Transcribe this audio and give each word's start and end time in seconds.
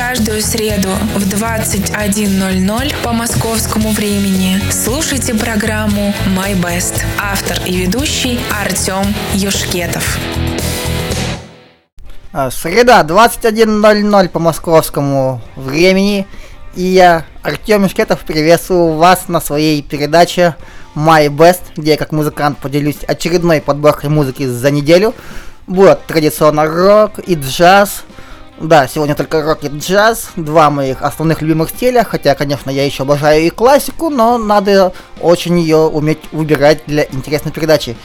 каждую 0.00 0.40
среду 0.40 0.88
в 1.14 1.28
21.00 1.28 2.94
по 3.02 3.12
московскому 3.12 3.90
времени 3.90 4.58
слушайте 4.72 5.34
программу 5.34 6.14
«My 6.28 6.58
Best». 6.58 7.04
Автор 7.20 7.58
и 7.66 7.76
ведущий 7.76 8.40
Артем 8.50 9.14
Юшкетов. 9.34 10.18
А, 12.32 12.50
среда, 12.50 13.04
21.00 13.06 14.28
по 14.30 14.38
московскому 14.38 15.42
времени. 15.54 16.26
И 16.74 16.82
я, 16.82 17.26
Артем 17.42 17.84
Юшкетов, 17.84 18.20
приветствую 18.20 18.94
вас 18.94 19.28
на 19.28 19.38
своей 19.42 19.82
передаче 19.82 20.56
My 20.96 21.28
Best, 21.28 21.60
где 21.76 21.90
я 21.90 21.96
как 21.98 22.12
музыкант 22.12 22.56
поделюсь 22.56 23.04
очередной 23.06 23.60
подборкой 23.60 24.08
музыки 24.08 24.46
за 24.46 24.70
неделю. 24.70 25.14
Будет 25.66 26.06
традиционно 26.06 26.64
рок 26.64 27.18
и 27.18 27.34
джаз, 27.34 28.04
да, 28.60 28.86
сегодня 28.86 29.14
только 29.14 29.42
рок 29.42 29.64
и 29.64 29.68
джаз, 29.68 30.32
два 30.36 30.68
моих 30.68 31.00
основных 31.02 31.40
любимых 31.40 31.70
стиля, 31.70 32.04
хотя, 32.04 32.34
конечно, 32.34 32.68
я 32.68 32.84
еще 32.84 33.04
обожаю 33.04 33.42
и 33.42 33.50
классику, 33.50 34.10
но 34.10 34.36
надо 34.36 34.92
очень 35.20 35.58
ее 35.58 35.78
уметь 35.78 36.18
выбирать 36.30 36.82
для 36.86 37.04
интересной 37.04 37.52
передачи. 37.52 37.96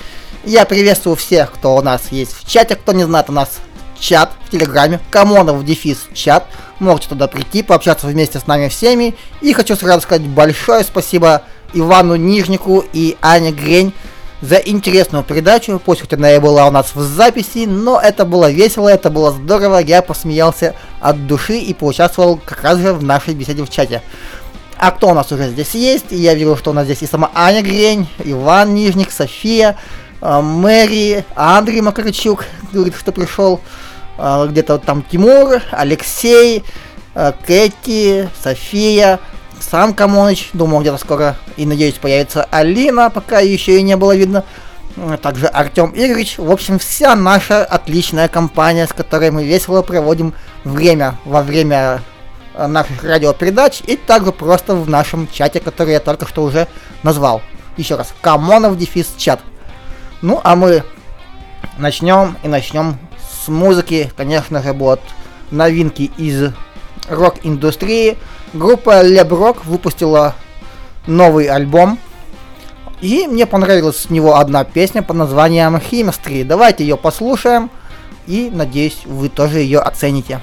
Я 0.45 0.63
приветствую 0.65 1.17
всех, 1.17 1.51
кто 1.51 1.75
у 1.75 1.81
нас 1.81 2.03
есть 2.11 2.33
в 2.33 2.49
чате, 2.49 2.77
кто 2.77 2.93
не 2.93 3.03
знает, 3.03 3.29
у 3.29 3.33
нас 3.33 3.59
чат 3.99 4.31
в 4.45 4.51
Телеграме, 4.51 5.01
Камонов 5.11 5.65
дефис 5.65 6.05
чат, 6.13 6.47
можете 6.79 7.09
туда 7.09 7.27
прийти, 7.27 7.61
пообщаться 7.61 8.07
вместе 8.07 8.39
с 8.39 8.47
нами 8.47 8.69
всеми, 8.69 9.15
и 9.41 9.51
хочу 9.51 9.75
сразу 9.75 10.01
сказать 10.03 10.25
большое 10.25 10.85
спасибо 10.85 11.41
Ивану 11.73 12.15
Нижнику 12.15 12.85
и 12.93 13.17
Ане 13.21 13.51
Грень 13.51 13.93
за 14.45 14.57
интересную 14.57 15.23
передачу, 15.23 15.81
пусть 15.83 16.01
хоть 16.01 16.13
она 16.13 16.33
и 16.33 16.39
была 16.39 16.67
у 16.67 16.71
нас 16.71 16.93
в 16.93 17.01
записи, 17.01 17.65
но 17.65 17.99
это 17.99 18.25
было 18.25 18.51
весело, 18.51 18.87
это 18.87 19.09
было 19.09 19.31
здорово, 19.31 19.79
я 19.79 20.01
посмеялся 20.01 20.75
от 21.01 21.27
души 21.27 21.57
и 21.57 21.73
поучаствовал 21.73 22.37
как 22.37 22.63
раз 22.63 22.77
же 22.77 22.93
в 22.93 23.03
нашей 23.03 23.33
беседе 23.33 23.63
в 23.63 23.69
чате. 23.69 24.01
А 24.77 24.91
кто 24.91 25.09
у 25.09 25.13
нас 25.13 25.31
уже 25.31 25.49
здесь 25.49 25.73
есть? 25.73 26.07
Я 26.11 26.33
вижу, 26.35 26.55
что 26.57 26.71
у 26.71 26.73
нас 26.73 26.85
здесь 26.85 27.01
и 27.01 27.07
сама 27.07 27.31
Аня 27.33 27.61
Грень, 27.61 28.07
Иван 28.23 28.75
Нижник, 28.75 29.11
София, 29.11 29.77
э, 30.21 30.41
Мэри, 30.41 31.25
Андрей 31.35 31.81
Макарчук, 31.81 32.45
говорит, 32.71 32.95
что 32.95 33.11
пришел, 33.11 33.61
э, 34.17 34.47
где-то 34.49 34.77
там 34.77 35.01
Тимур, 35.01 35.61
Алексей, 35.71 36.63
э, 37.15 37.31
Кэти, 37.47 38.29
София, 38.43 39.19
сам 39.59 39.93
Камоныч, 39.93 40.49
думал 40.53 40.81
где-то 40.81 40.97
скоро 40.97 41.35
и 41.57 41.65
надеюсь 41.65 41.95
появится 41.95 42.47
Алина, 42.51 43.09
пока 43.09 43.39
еще 43.39 43.77
и 43.77 43.81
не 43.81 43.95
было 43.95 44.15
видно. 44.15 44.43
Также 45.21 45.47
Артем 45.47 45.91
Игоревич, 45.93 46.37
в 46.37 46.49
общем, 46.49 46.79
вся 46.79 47.15
наша 47.15 47.65
отличная 47.65 48.29
компания, 48.29 48.87
с 48.87 48.93
которой 48.93 49.29
мы 49.29 49.43
весело 49.43 49.81
проводим 49.81 50.33
время 50.63 51.17
во 51.25 51.41
время 51.41 52.01
э, 52.53 52.65
наших 52.65 53.03
радиопередач 53.03 53.81
и 53.85 53.97
также 53.97 54.31
просто 54.31 54.73
в 54.73 54.89
нашем 54.89 55.27
чате, 55.29 55.59
который 55.59 55.91
я 55.91 55.99
только 55.99 56.25
что 56.25 56.43
уже 56.43 56.67
назвал. 57.03 57.41
Еще 57.75 57.95
раз, 57.95 58.13
Камонов 58.21 58.77
дефис 58.77 59.13
чат. 59.17 59.41
Ну, 60.21 60.39
а 60.45 60.55
мы 60.55 60.83
начнем 61.77 62.37
и 62.41 62.47
начнем 62.47 62.97
с 63.43 63.49
музыки. 63.49 64.11
Конечно 64.15 64.63
же, 64.63 64.73
будут 64.73 65.01
новинки 65.51 66.11
из 66.17 66.53
рок-индустрии. 67.09 68.17
Группа 68.55 69.01
Леброк 69.01 69.65
выпустила 69.65 70.33
новый 71.07 71.47
альбом. 71.47 71.99
И 73.01 73.27
мне 73.27 73.45
понравилась 73.45 73.97
с 73.97 74.09
него 74.09 74.37
одна 74.37 74.63
песня 74.63 75.03
под 75.03 75.17
названием 75.17 75.75
Chemistry. 75.75 76.45
Давайте 76.45 76.85
ее 76.85 76.95
послушаем. 76.95 77.69
И 78.27 78.49
надеюсь, 78.49 79.01
вы 79.05 79.27
тоже 79.27 79.59
ее 79.59 79.79
оцените. 79.79 80.39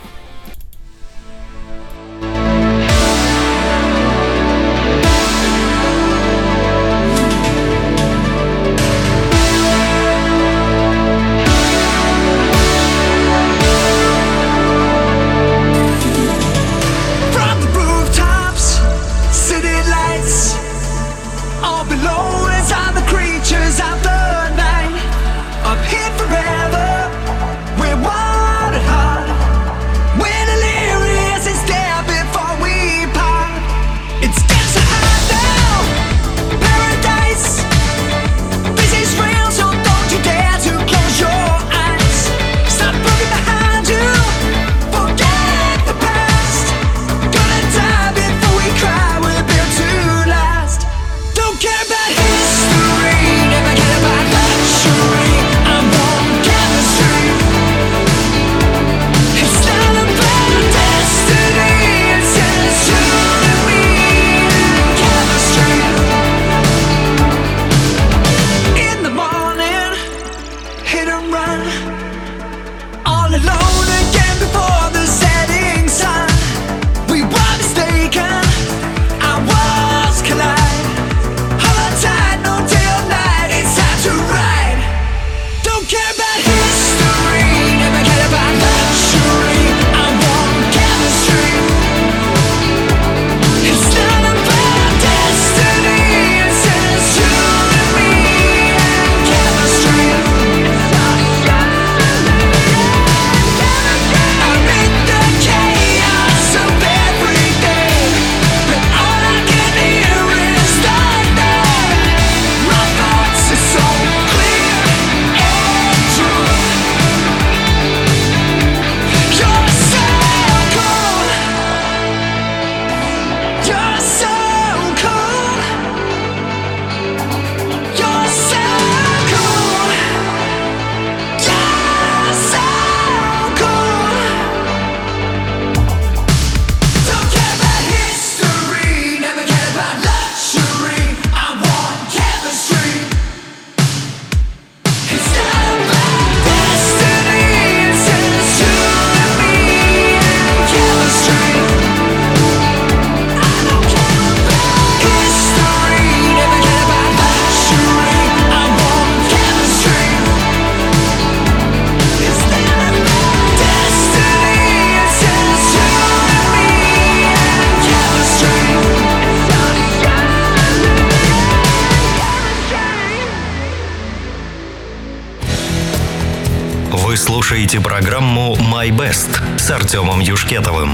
Слушаете 177.62 177.80
программу 177.80 178.56
«My 178.56 178.90
Best» 178.90 179.40
с 179.56 179.70
Артемом 179.70 180.18
Юшкетовым. 180.18 180.90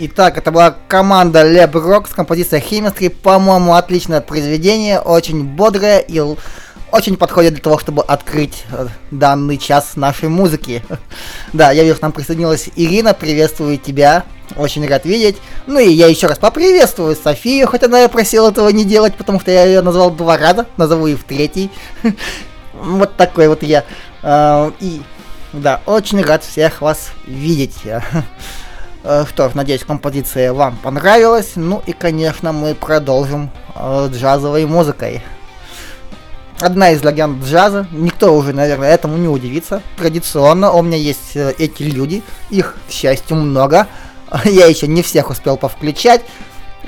Итак, 0.00 0.36
это 0.36 0.50
была 0.50 0.74
команда 0.88 1.42
Lab 1.48 1.72
Rock 1.72 2.08
с 2.10 2.14
композицией 2.14 2.60
Chemistry. 2.60 3.08
По-моему, 3.08 3.74
отличное 3.74 4.20
произведение, 4.20 4.98
очень 4.98 5.44
бодрое 5.44 6.00
и 6.00 6.20
очень 6.90 7.16
подходит 7.16 7.52
для 7.54 7.62
того, 7.62 7.78
чтобы 7.78 8.02
открыть 8.02 8.64
э, 8.72 8.88
данный 9.12 9.58
час 9.58 9.92
нашей 9.94 10.28
музыки. 10.28 10.82
да, 11.52 11.70
я 11.70 11.84
вижу, 11.84 11.96
к 11.96 12.02
нам 12.02 12.10
присоединилась 12.10 12.68
Ирина, 12.74 13.14
приветствую 13.14 13.78
тебя, 13.78 14.24
очень 14.56 14.84
рад 14.88 15.04
видеть. 15.04 15.36
Ну 15.68 15.78
и 15.78 15.88
я 15.88 16.08
еще 16.08 16.26
раз 16.26 16.38
поприветствую 16.38 17.14
Софию, 17.14 17.68
хоть 17.68 17.84
она 17.84 18.02
и 18.02 18.08
просила 18.08 18.50
этого 18.50 18.70
не 18.70 18.84
делать, 18.84 19.14
потому 19.14 19.38
что 19.38 19.52
я 19.52 19.64
ее 19.66 19.82
назвал 19.82 20.10
два 20.10 20.36
раза, 20.36 20.66
назову 20.76 21.06
и 21.06 21.14
в 21.14 21.22
третий. 21.22 21.70
вот 22.82 23.16
такой 23.16 23.48
вот 23.48 23.62
я. 23.62 23.84
А, 24.22 24.72
и 24.80 25.02
да, 25.52 25.80
очень 25.86 26.22
рад 26.22 26.44
всех 26.44 26.80
вас 26.80 27.10
видеть. 27.26 27.76
Э, 29.02 29.24
что 29.26 29.48
ж, 29.48 29.54
надеюсь, 29.54 29.82
композиция 29.82 30.52
вам 30.52 30.76
понравилась. 30.76 31.52
Ну 31.56 31.82
и, 31.86 31.92
конечно, 31.92 32.52
мы 32.52 32.74
продолжим 32.74 33.50
э, 33.74 34.08
джазовой 34.12 34.66
музыкой. 34.66 35.22
Одна 36.60 36.90
из 36.90 37.02
легенд 37.02 37.42
джаза, 37.42 37.86
никто 37.92 38.36
уже, 38.36 38.52
наверное, 38.52 38.90
этому 38.92 39.16
не 39.16 39.26
удивится. 39.26 39.82
Традиционно 39.96 40.72
у 40.72 40.82
меня 40.82 40.98
есть 40.98 41.34
э, 41.34 41.54
эти 41.58 41.84
люди, 41.84 42.22
их, 42.50 42.76
к 42.86 42.92
счастью, 42.92 43.38
много. 43.38 43.86
Я 44.44 44.66
еще 44.66 44.86
не 44.86 45.02
всех 45.02 45.30
успел 45.30 45.56
повключать. 45.56 46.20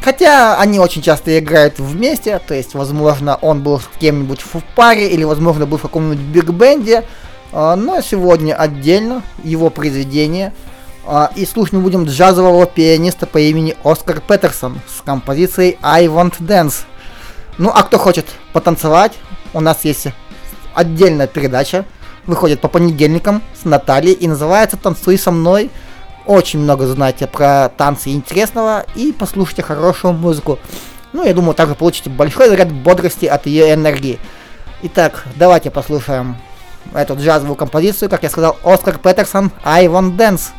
Хотя 0.00 0.58
они 0.58 0.78
очень 0.78 1.02
часто 1.02 1.38
играют 1.38 1.78
вместе, 1.78 2.40
то 2.46 2.54
есть, 2.54 2.74
возможно, 2.74 3.36
он 3.36 3.62
был 3.62 3.78
с 3.78 3.88
кем-нибудь 4.00 4.40
в 4.40 4.60
паре, 4.74 5.08
или, 5.08 5.24
возможно, 5.24 5.66
был 5.66 5.78
в 5.78 5.82
каком-нибудь 5.82 6.24
биг-бенде. 6.24 7.04
Э, 7.52 7.74
но 7.76 8.00
сегодня 8.00 8.54
отдельно 8.54 9.22
его 9.44 9.70
произведение– 9.70 10.52
а, 11.04 11.32
и 11.34 11.44
слушать 11.44 11.74
мы 11.74 11.80
будем 11.80 12.04
джазового 12.04 12.66
пианиста 12.66 13.26
по 13.26 13.38
имени 13.38 13.76
Оскар 13.82 14.20
Петерсон 14.20 14.80
с 14.86 15.02
композицией 15.02 15.76
I 15.82 16.06
Want 16.06 16.34
Dance. 16.38 16.84
Ну 17.58 17.70
а 17.74 17.82
кто 17.82 17.98
хочет 17.98 18.26
потанцевать, 18.52 19.12
у 19.52 19.60
нас 19.60 19.84
есть 19.84 20.08
отдельная 20.74 21.26
передача, 21.26 21.84
выходит 22.26 22.60
по 22.60 22.68
понедельникам 22.68 23.42
с 23.60 23.64
Натальей 23.64 24.12
и 24.12 24.28
называется 24.28 24.76
«Танцуй 24.76 25.18
со 25.18 25.32
мной». 25.32 25.70
Очень 26.26 26.60
много 26.60 26.86
знаете 26.86 27.26
про 27.26 27.68
танцы 27.68 28.10
интересного 28.10 28.84
и 28.94 29.12
послушайте 29.12 29.62
хорошую 29.62 30.14
музыку. 30.14 30.58
Ну, 31.12 31.24
я 31.24 31.34
думаю, 31.34 31.54
также 31.54 31.74
получите 31.74 32.10
большой 32.10 32.48
заряд 32.48 32.72
бодрости 32.72 33.26
от 33.26 33.46
ее 33.46 33.74
энергии. 33.74 34.18
Итак, 34.82 35.24
давайте 35.36 35.70
послушаем 35.70 36.36
эту 36.94 37.14
джазовую 37.14 37.56
композицию, 37.56 38.08
как 38.08 38.22
я 38.22 38.30
сказал, 38.30 38.56
Оскар 38.64 38.98
Петерсон 38.98 39.50
«I 39.64 39.86
Want 39.86 40.16
Dance». 40.16 40.50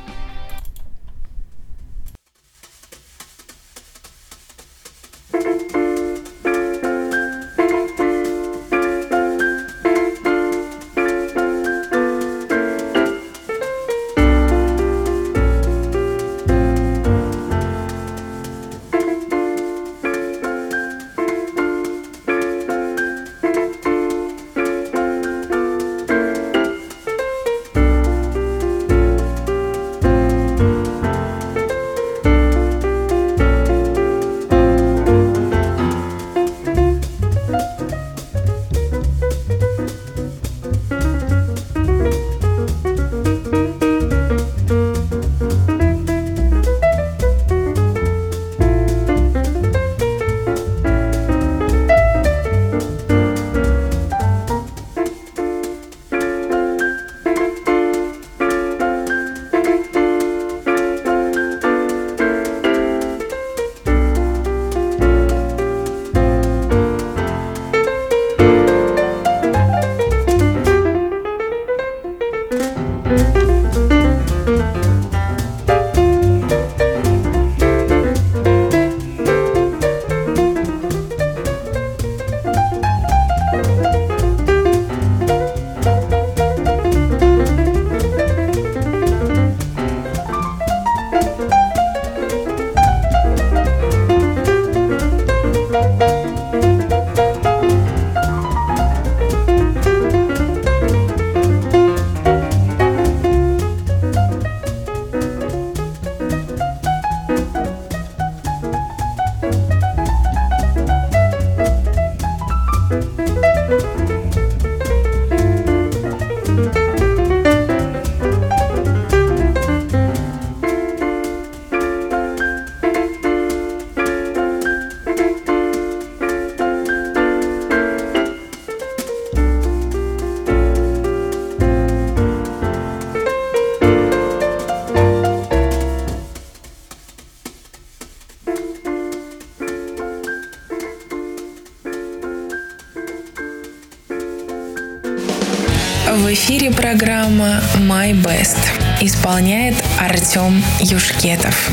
Программа 146.53 147.61
My 147.79 148.13
Best. 148.13 148.59
Исполняет 149.01 149.75
Артем 149.99 150.63
Юшкетов. 150.81 151.71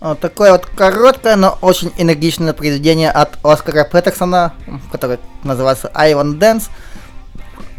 Вот 0.00 0.20
такое 0.20 0.52
вот 0.52 0.66
короткое, 0.66 1.34
но 1.34 1.58
очень 1.62 1.92
энергичное 1.98 2.52
произведение 2.52 3.10
от 3.10 3.38
Оскара 3.42 3.82
Петерсона, 3.82 4.54
которое 4.92 5.18
называется 5.42 5.90
Iron 5.96 6.38
Dance. 6.38 6.70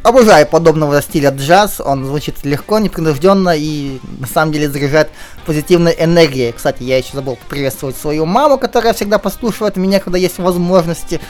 Обожаю 0.03 0.46
подобного 0.46 1.01
стиля 1.01 1.29
джаз, 1.32 1.79
он 1.79 2.06
звучит 2.06 2.44
легко, 2.44 2.79
непринужденно 2.79 3.56
и 3.58 4.00
на 4.20 4.27
самом 4.27 4.51
деле 4.51 4.70
заряжает 4.70 5.10
позитивной 5.46 5.96
энергией. 5.98 6.51
Кстати, 6.51 6.84
я 6.84 6.98
еще 6.98 7.13
забыл 7.13 7.38
поприветствовать 7.38 7.96
свою 7.96 8.25
маму, 8.25 8.58
которая 8.58 8.94
всегда 8.94 9.20
послушивает 9.20 9.77
меня, 9.77 10.01
когда 10.01 10.17
есть 10.17 10.38
возможности. 10.38 11.22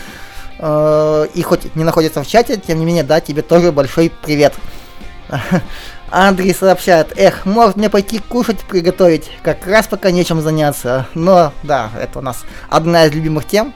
Э, 0.59 1.27
и 1.33 1.41
хоть 1.41 1.75
не 1.75 1.83
находится 1.83 2.23
в 2.23 2.27
чате, 2.27 2.57
тем 2.57 2.79
не 2.79 2.85
менее, 2.85 3.03
да, 3.03 3.19
тебе 3.19 3.41
тоже 3.41 3.71
большой 3.71 4.11
привет. 4.23 4.53
Андрей 6.09 6.53
сообщает, 6.53 7.13
эх, 7.17 7.45
может 7.45 7.75
мне 7.75 7.89
пойти 7.89 8.19
кушать 8.19 8.59
приготовить, 8.61 9.29
как 9.43 9.67
раз 9.67 9.87
пока 9.87 10.11
нечем 10.11 10.41
заняться. 10.41 11.07
Но, 11.13 11.51
да, 11.63 11.91
это 11.99 12.19
у 12.19 12.21
нас 12.21 12.45
одна 12.69 13.05
из 13.05 13.13
любимых 13.13 13.45
тем. 13.45 13.73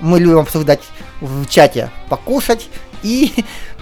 Мы 0.00 0.18
любим 0.20 0.38
обсуждать 0.38 0.80
в 1.20 1.46
чате 1.46 1.90
покушать 2.08 2.68
и, 3.02 3.32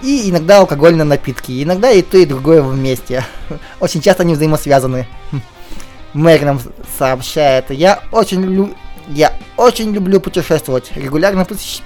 и 0.03 0.29
иногда 0.29 0.59
алкогольные 0.59 1.05
напитки. 1.05 1.63
Иногда 1.63 1.91
и 1.91 2.01
то, 2.01 2.17
и 2.17 2.25
другое 2.25 2.61
вместе. 2.61 3.23
Очень 3.79 4.01
часто 4.01 4.23
они 4.23 4.33
взаимосвязаны. 4.33 5.07
Мэр 6.13 6.45
нам 6.45 6.61
сообщает, 6.97 7.69
я 7.69 8.01
очень 8.11 8.41
люблю 8.41 8.75
я 9.09 9.33
очень 9.55 9.93
люблю 9.93 10.19
путешествовать. 10.19 10.91
Регулярно 10.95 11.45
посещ 11.45 11.81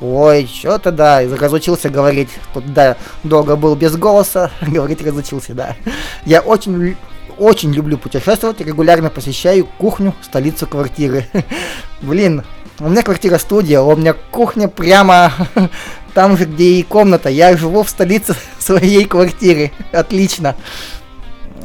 Ой, 0.00 0.46
что-то 0.46 0.92
да, 0.92 1.22
разучился 1.22 1.88
говорить. 1.88 2.28
Тут, 2.52 2.72
да, 2.72 2.96
долго 3.24 3.56
был 3.56 3.74
без 3.74 3.96
голоса, 3.96 4.50
говорить 4.60 5.02
разучился, 5.02 5.54
да. 5.54 5.76
Я 6.24 6.40
очень, 6.40 6.96
очень 7.38 7.72
люблю 7.72 7.96
путешествовать, 7.96 8.60
регулярно 8.60 9.08
посещаю 9.08 9.66
кухню, 9.78 10.14
столицу 10.22 10.66
квартиры. 10.66 11.26
Блин, 12.02 12.44
у 12.78 12.88
меня 12.88 13.02
квартира-студия, 13.02 13.80
у 13.80 13.96
меня 13.96 14.12
кухня 14.12 14.68
прямо 14.68 15.32
там 16.14 16.36
же, 16.36 16.44
где 16.44 16.74
и 16.74 16.82
комната. 16.82 17.30
Я 17.30 17.56
живу 17.56 17.82
в 17.82 17.88
столице 17.88 18.34
своей 18.58 19.06
квартиры. 19.06 19.72
Отлично. 19.92 20.56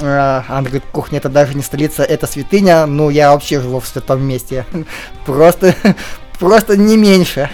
А, 0.02 0.46
Она 0.48 0.62
говорит, 0.62 0.84
кухня 0.94 1.18
это 1.18 1.28
даже 1.28 1.54
не 1.54 1.64
столица, 1.64 2.04
это 2.04 2.28
святыня. 2.28 2.86
Ну, 2.86 3.10
я 3.10 3.34
вообще 3.34 3.60
живу 3.60 3.82
в 3.82 3.88
святом 3.88 4.24
месте. 4.24 4.66
Просто, 5.26 5.76
просто 6.40 6.78
не 6.78 6.96
меньше. 6.96 7.50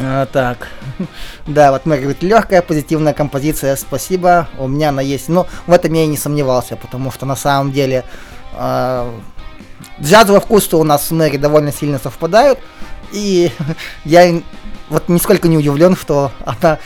А, 0.00 0.26
так. 0.26 0.68
Да, 1.46 1.72
вот 1.72 1.86
Мэри 1.86 2.00
говорит, 2.02 2.22
легкая 2.22 2.62
позитивная 2.62 3.14
композиция, 3.14 3.74
спасибо. 3.76 4.48
У 4.58 4.68
меня 4.68 4.90
она 4.90 5.02
есть. 5.02 5.28
Но 5.28 5.46
в 5.66 5.72
этом 5.72 5.92
я 5.94 6.04
и 6.04 6.06
не 6.06 6.16
сомневался, 6.16 6.76
потому 6.76 7.10
что 7.10 7.26
на 7.26 7.36
самом 7.36 7.72
деле 7.72 8.04
э, 8.54 9.12
джазовые 10.00 10.40
вкусы 10.40 10.76
у 10.76 10.84
нас 10.84 11.06
с 11.06 11.10
Мэри 11.10 11.36
довольно 11.36 11.72
сильно 11.72 11.98
совпадают. 11.98 12.58
И 13.12 13.50
я 14.04 14.40
вот 14.90 15.08
нисколько 15.08 15.48
не 15.48 15.56
удивлен, 15.56 15.96
что 15.96 16.30
она 16.44 16.78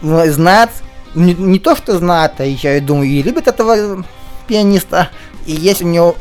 ну, 0.00 0.24
знает, 0.30 0.70
не, 1.14 1.34
не 1.34 1.58
то 1.58 1.76
что 1.76 1.98
знает, 1.98 2.34
а 2.38 2.44
я 2.44 2.76
и 2.76 2.80
думаю, 2.80 3.08
и 3.08 3.22
любит 3.22 3.48
этого 3.48 4.04
пианиста. 4.46 5.10
И 5.46 5.52
есть 5.52 5.82
у 5.82 5.86
нее 5.86 6.14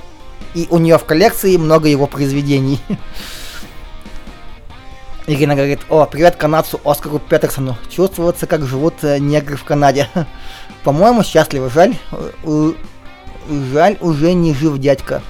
и 0.56 0.68
у 0.70 0.80
нее 0.80 0.98
в 0.98 1.06
коллекции 1.06 1.58
много 1.58 1.88
его 1.88 2.08
произведений. 2.08 2.80
Ирина 5.32 5.54
говорит, 5.54 5.82
о, 5.90 6.08
привет 6.08 6.38
канадцу 6.38 6.82
Оскару 6.84 7.20
Петерсону. 7.20 7.78
Чувствуется, 7.88 8.48
как 8.48 8.66
живут 8.66 8.96
э, 9.04 9.20
негры 9.20 9.58
в 9.58 9.64
Канаде. 9.64 10.08
По-моему, 10.84 11.24
счастливы. 11.24 11.70
Жаль, 11.70 11.96
э, 12.46 12.72
жаль, 13.72 13.98
уже 14.02 14.34
не 14.34 14.56
жив 14.56 14.80
дядька. 14.80 15.22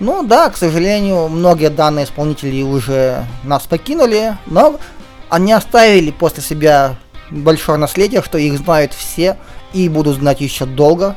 Ну 0.00 0.22
да, 0.22 0.48
к 0.48 0.56
сожалению, 0.56 1.28
многие 1.28 1.68
данные 1.68 2.06
исполнители 2.06 2.62
уже 2.62 3.26
нас 3.44 3.64
покинули, 3.64 4.38
но 4.46 4.80
они 5.28 5.52
оставили 5.52 6.12
после 6.12 6.42
себя 6.42 6.96
большое 7.28 7.76
наследие, 7.76 8.22
что 8.22 8.38
их 8.38 8.56
знают 8.56 8.94
все 8.94 9.36
и 9.74 9.90
будут 9.90 10.16
знать 10.16 10.40
еще 10.40 10.64
долго. 10.64 11.14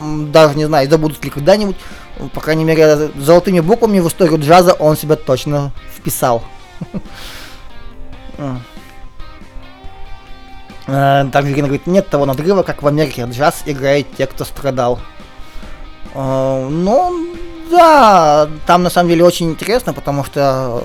Даже 0.00 0.56
не 0.56 0.64
знаю, 0.64 0.90
забудут 0.90 1.22
ли 1.22 1.30
когда-нибудь. 1.30 1.76
По 2.34 2.40
крайней 2.40 2.64
мере, 2.64 3.12
золотыми 3.16 3.60
буквами 3.60 4.00
в 4.00 4.08
историю 4.08 4.40
джаза 4.40 4.72
он 4.72 4.96
себя 4.96 5.14
точно 5.14 5.70
вписал. 5.96 6.42
Э, 10.86 11.26
также 11.32 11.52
Ирина 11.52 11.66
говорит, 11.68 11.86
нет 11.86 12.08
того 12.08 12.26
надрыва, 12.26 12.62
как 12.62 12.82
в 12.82 12.86
Америке 12.86 13.26
джаз 13.30 13.62
играет 13.66 14.06
те, 14.16 14.26
кто 14.26 14.44
страдал. 14.44 14.98
Э, 16.14 16.68
ну, 16.68 17.34
да, 17.70 18.48
там 18.66 18.82
на 18.82 18.90
самом 18.90 19.10
деле 19.10 19.24
очень 19.24 19.50
интересно, 19.50 19.92
потому 19.92 20.24
что 20.24 20.84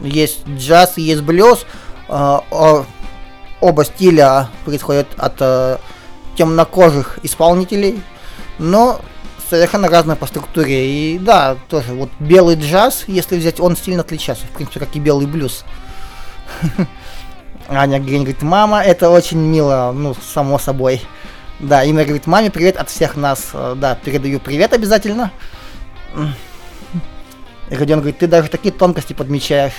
есть 0.00 0.46
джаз 0.46 0.98
есть 0.98 1.22
блюз. 1.22 1.64
Оба 2.08 3.84
стиля 3.84 4.48
происходят 4.64 5.08
от 5.16 5.80
темнокожих 6.36 7.18
исполнителей, 7.22 8.02
но 8.58 9.00
совершенно 9.50 9.88
разные 9.88 10.16
по 10.16 10.26
структуре. 10.26 10.86
И 10.86 11.18
да, 11.18 11.56
тоже 11.68 11.92
вот 11.92 12.10
белый 12.20 12.56
джаз, 12.56 13.04
если 13.08 13.36
взять, 13.36 13.60
он 13.60 13.76
сильно 13.76 14.02
отличается, 14.02 14.46
в 14.46 14.50
принципе, 14.50 14.80
как 14.80 14.94
и 14.94 15.00
белый 15.00 15.26
блюз. 15.26 15.64
Аня 17.68 17.98
Грин 17.98 18.22
говорит, 18.22 18.42
мама, 18.42 18.82
это 18.82 19.10
очень 19.10 19.38
мило, 19.38 19.92
ну, 19.94 20.14
само 20.14 20.58
собой. 20.58 21.02
Да, 21.60 21.82
Имя 21.82 22.04
говорит, 22.04 22.26
маме 22.26 22.50
привет 22.50 22.76
от 22.76 22.88
всех 22.88 23.16
нас. 23.16 23.50
Э, 23.52 23.74
да, 23.76 23.96
передаю 23.96 24.38
привет 24.38 24.72
обязательно. 24.72 25.32
И 27.68 27.74
Родион 27.74 28.00
говорит, 28.00 28.18
ты 28.18 28.26
даже 28.26 28.48
такие 28.48 28.72
тонкости 28.72 29.12
подмечаешь. 29.12 29.74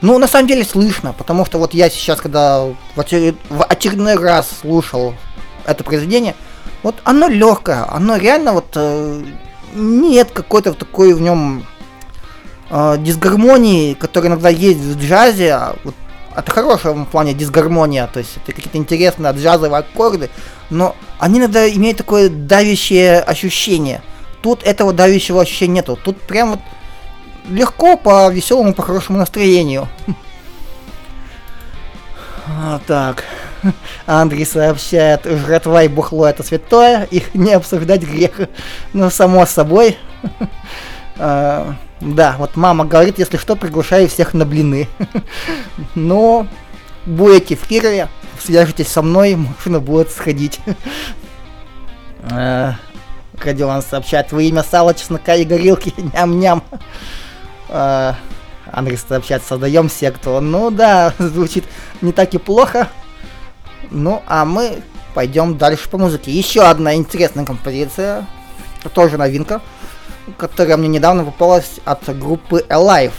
Ну, 0.00 0.18
на 0.18 0.26
самом 0.26 0.48
деле 0.48 0.64
слышно, 0.64 1.12
потому 1.12 1.46
что 1.46 1.58
вот 1.58 1.72
я 1.72 1.88
сейчас, 1.88 2.20
когда 2.20 2.64
в, 2.64 2.76
очеред... 2.96 3.36
в 3.48 3.64
очередной 3.64 4.16
раз 4.16 4.48
слушал 4.60 5.14
это 5.64 5.84
произведение, 5.84 6.34
вот 6.82 6.96
оно 7.04 7.28
легкое, 7.28 7.86
оно 7.90 8.16
реально 8.16 8.52
вот 8.52 8.72
э, 8.74 9.22
нет 9.74 10.30
какой-то 10.32 10.74
такой 10.74 11.14
в 11.14 11.20
нем 11.20 11.64
э, 12.74 12.96
дисгармонии, 12.98 13.94
которая 13.94 14.32
иногда 14.32 14.48
есть 14.48 14.80
в 14.80 15.00
джазе, 15.00 15.52
а 15.52 15.76
вот 15.84 15.94
это 16.36 16.50
хорошая 16.50 16.92
в 16.92 17.04
плане 17.04 17.32
дисгармония, 17.32 18.08
то 18.12 18.18
есть 18.18 18.36
это 18.36 18.52
какие-то 18.52 18.76
интересные 18.78 19.32
джазовые 19.32 19.78
аккорды, 19.80 20.30
но 20.70 20.96
они 21.18 21.38
иногда 21.38 21.68
имеют 21.70 21.98
такое 21.98 22.28
давящее 22.28 23.20
ощущение. 23.20 24.02
Тут 24.42 24.62
этого 24.64 24.92
давящего 24.92 25.40
ощущения 25.40 25.76
нету. 25.76 25.98
Тут 26.02 26.20
прям 26.20 26.50
вот 26.50 26.60
легко, 27.48 27.96
по 27.96 28.28
веселому, 28.30 28.74
по 28.74 28.82
хорошему 28.82 29.18
настроению. 29.18 29.88
А, 32.46 32.80
так. 32.86 33.24
Андрей 34.06 34.44
сообщает, 34.44 35.24
жратва 35.24 35.84
и 35.84 35.88
бухло 35.88 36.26
это 36.26 36.42
святое, 36.42 37.04
их 37.04 37.34
не 37.34 37.54
обсуждать 37.54 38.02
грех. 38.02 38.32
Ну, 38.92 39.08
само 39.08 39.46
собой. 39.46 39.96
Да, 42.04 42.36
вот 42.38 42.54
мама 42.56 42.84
говорит, 42.84 43.18
если 43.18 43.38
что, 43.38 43.56
приглашаю 43.56 44.08
всех 44.08 44.34
на 44.34 44.44
блины. 44.44 44.88
Но 45.94 46.46
будете 47.06 47.56
в 47.56 47.66
Кирове, 47.66 48.08
свяжитесь 48.38 48.88
со 48.88 49.00
мной, 49.00 49.36
можно 49.36 49.80
будет 49.80 50.10
сходить. 50.10 50.60
А, 52.26 52.76
Радиолан 53.38 53.82
сообщает, 53.82 54.32
во 54.32 54.40
имя 54.40 54.62
сала, 54.62 54.94
чеснока 54.94 55.34
и 55.34 55.44
горилки, 55.44 55.92
ням-ням. 56.14 56.62
А, 57.68 58.16
Андрей 58.72 58.96
сообщает, 58.96 59.42
создаем 59.44 59.90
секту. 59.90 60.40
Ну 60.40 60.70
да, 60.70 61.12
звучит 61.18 61.64
не 62.00 62.12
так 62.12 62.32
и 62.32 62.38
плохо. 62.38 62.88
Ну, 63.90 64.22
а 64.26 64.46
мы 64.46 64.82
пойдем 65.12 65.58
дальше 65.58 65.86
по 65.90 65.98
музыке. 65.98 66.30
Еще 66.30 66.62
одна 66.62 66.94
интересная 66.94 67.44
композиция, 67.44 68.26
тоже 68.94 69.18
новинка 69.18 69.60
которая 70.36 70.76
мне 70.76 70.88
недавно 70.88 71.24
попалась 71.24 71.80
от 71.84 72.04
группы 72.18 72.64
Alive. 72.68 73.12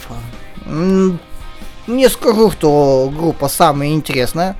Не 1.88 2.10
скажу, 2.10 2.52
что 2.52 3.12
группа 3.16 3.48
самая 3.48 3.90
интересная, 3.90 4.56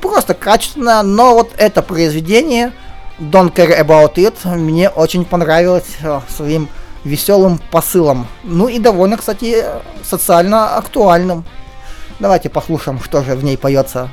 просто 0.00 0.34
качественная, 0.34 1.02
но 1.02 1.34
вот 1.34 1.50
это 1.58 1.82
произведение 1.82 2.72
Don't 3.18 3.52
Care 3.52 3.78
About 3.80 4.14
It 4.14 4.56
мне 4.56 4.88
очень 4.88 5.24
понравилось 5.24 5.96
э, 6.00 6.20
своим 6.28 6.68
веселым 7.04 7.60
посылом. 7.70 8.26
Ну 8.44 8.68
и 8.68 8.78
довольно, 8.78 9.16
кстати, 9.16 9.64
социально 10.02 10.76
актуальным. 10.76 11.44
Давайте 12.20 12.48
послушаем, 12.48 13.00
что 13.00 13.22
же 13.22 13.34
в 13.34 13.44
ней 13.44 13.58
поется. 13.58 14.10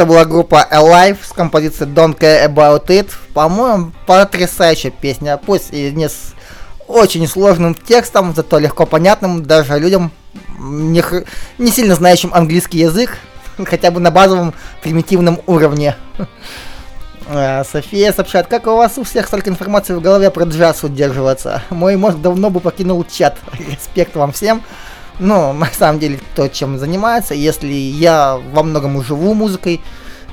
Это 0.00 0.08
была 0.08 0.24
группа 0.24 0.66
Alive 0.72 1.18
с 1.22 1.30
композицией 1.30 1.92
Don't 1.92 2.18
Care 2.18 2.46
About 2.48 2.86
It. 2.86 3.10
По-моему, 3.34 3.92
потрясающая 4.06 4.90
песня. 4.90 5.36
Пусть 5.36 5.74
и 5.74 5.92
не 5.92 6.08
с 6.08 6.32
очень 6.88 7.28
сложным 7.28 7.74
текстом, 7.74 8.32
зато 8.34 8.58
легко 8.58 8.86
понятным 8.86 9.42
даже 9.42 9.78
людям, 9.78 10.10
не, 10.58 11.02
х- 11.02 11.24
не 11.58 11.70
сильно 11.70 11.96
знающим 11.96 12.32
английский 12.32 12.78
язык, 12.78 13.18
хотя 13.66 13.90
бы 13.90 14.00
на 14.00 14.10
базовом 14.10 14.54
примитивном 14.82 15.40
уровне. 15.46 15.96
А, 17.32 17.62
София 17.62 18.12
сообщает, 18.12 18.48
как 18.48 18.66
у 18.66 18.76
вас 18.76 18.98
у 18.98 19.04
всех 19.04 19.28
столько 19.28 19.50
информации 19.50 19.94
в 19.94 20.00
голове 20.00 20.30
про 20.32 20.46
джаз 20.46 20.82
удерживаться. 20.82 21.62
Мой 21.70 21.94
мозг 21.94 22.18
давно 22.18 22.50
бы 22.50 22.58
покинул 22.58 23.04
чат. 23.04 23.36
Респект 23.58 24.16
вам 24.16 24.32
всем. 24.32 24.62
Ну, 25.20 25.52
на 25.52 25.66
самом 25.66 26.00
деле, 26.00 26.18
то, 26.34 26.48
чем 26.48 26.78
занимается. 26.78 27.34
Если 27.34 27.72
я 27.72 28.40
во 28.52 28.62
многом 28.62 29.00
живу 29.04 29.34
музыкой, 29.34 29.80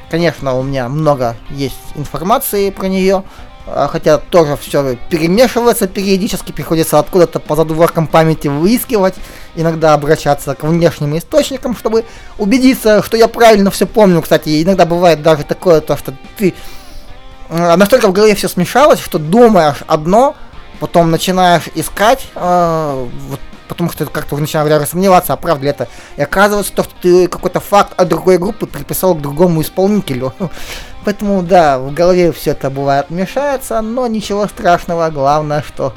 конечно, 0.10 0.56
у 0.58 0.64
меня 0.64 0.90
много 0.90 1.36
есть 1.52 1.76
информации 1.96 2.72
про 2.72 2.88
нее. 2.88 3.24
а, 3.68 3.88
Хотя 3.92 4.18
тоже 4.18 4.56
все 4.56 4.98
перемешивается 5.10 5.88
периодически, 5.88 6.54
приходится 6.54 6.98
откуда-то 7.00 7.40
по 7.40 7.56
задворкам 7.56 8.08
памяти 8.08 8.48
выискивать, 8.48 9.16
иногда 9.56 9.94
обращаться 9.94 10.56
к 10.56 10.64
внешним 10.64 11.18
источникам, 11.18 11.76
чтобы 11.76 12.06
убедиться, 12.38 13.04
что 13.04 13.18
я 13.18 13.28
правильно 13.28 13.70
все 13.70 13.86
помню. 13.86 14.22
Кстати, 14.22 14.64
иногда 14.64 14.86
бывает 14.86 15.22
даже 15.22 15.44
такое, 15.44 15.82
то, 15.82 15.98
что 15.98 16.14
ты 16.38 16.56
э, 17.50 17.76
настолько 17.76 18.08
в 18.08 18.14
голове 18.14 18.36
все 18.36 18.48
смешалось, 18.48 19.02
что 19.02 19.20
думаешь 19.20 19.84
одно, 19.88 20.36
потом 20.80 21.12
начинаешь 21.12 21.64
искать, 21.76 22.28
э, 22.36 23.08
вот, 23.30 23.40
потому 23.68 23.92
что 23.92 24.06
как-то 24.06 24.38
даже 24.38 24.86
сомневаться, 24.86 25.34
а 25.34 25.38
правда 25.38 25.64
ли 25.64 25.70
это. 25.70 25.88
И 26.16 26.22
оказывается, 26.22 26.74
то, 26.74 26.84
что 26.84 26.94
ты 27.02 27.28
какой-то 27.28 27.60
факт 27.60 27.94
от 28.00 28.08
другой 28.08 28.38
группы 28.38 28.66
приписал 28.66 29.16
к 29.16 29.22
другому 29.22 29.62
исполнителю. 29.62 30.34
Поэтому, 31.06 31.42
да, 31.42 31.80
в 31.80 31.94
голове 31.94 32.32
все 32.32 32.52
это 32.52 32.70
бывает 32.70 33.10
мешается, 33.10 33.82
но 33.82 34.08
ничего 34.08 34.48
страшного, 34.48 35.10
главное, 35.10 35.64
что 35.66 35.94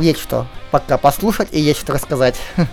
есть 0.00 0.20
что 0.20 0.46
пока 0.70 0.98
послушать 0.98 1.48
и 1.52 1.60
есть 1.60 1.80
что 1.80 1.92
рассказать. 1.92 2.36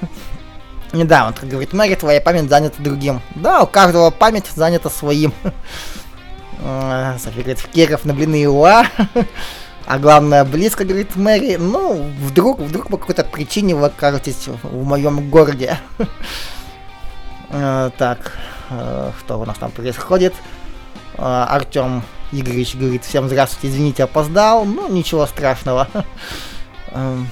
Да, 0.93 1.25
он 1.25 1.49
говорит, 1.49 1.71
Мэри, 1.71 1.95
твоя 1.95 2.19
память 2.19 2.49
занята 2.49 2.75
другим. 2.83 3.21
Да, 3.35 3.63
у 3.63 3.65
каждого 3.65 4.11
память 4.11 4.47
занята 4.53 4.89
своим. 4.89 5.33
София 7.17 7.43
говорит, 7.43 7.59
в 7.59 7.69
Киров 7.69 8.03
на 8.03 8.13
блины 8.13 8.45
уа. 8.49 8.85
А 9.85 9.97
главное, 9.99 10.45
близко, 10.45 10.85
говорит 10.85 11.15
Мэри. 11.15 11.57
Ну, 11.57 12.03
вдруг, 12.19 12.59
вдруг 12.59 12.87
по 12.87 12.97
какой-то 12.97 13.23
причине 13.23 13.75
вы 13.75 13.87
окажетесь 13.87 14.47
в 14.47 14.85
моем 14.85 15.29
городе. 15.29 15.77
А, 17.49 17.89
Так, 17.97 18.33
э, 18.69 19.11
что 19.19 19.39
у 19.39 19.45
нас 19.45 19.57
там 19.57 19.71
происходит? 19.71 20.33
А, 21.17 21.47
Артем 21.49 22.03
Игоревич 22.31 22.75
говорит, 22.75 23.03
всем 23.03 23.27
здравствуйте, 23.27 23.67
извините, 23.67 24.03
опоздал. 24.03 24.65
Ну, 24.65 24.87
ничего 24.87 25.25
страшного. 25.25 25.87
Эм, 26.91 27.27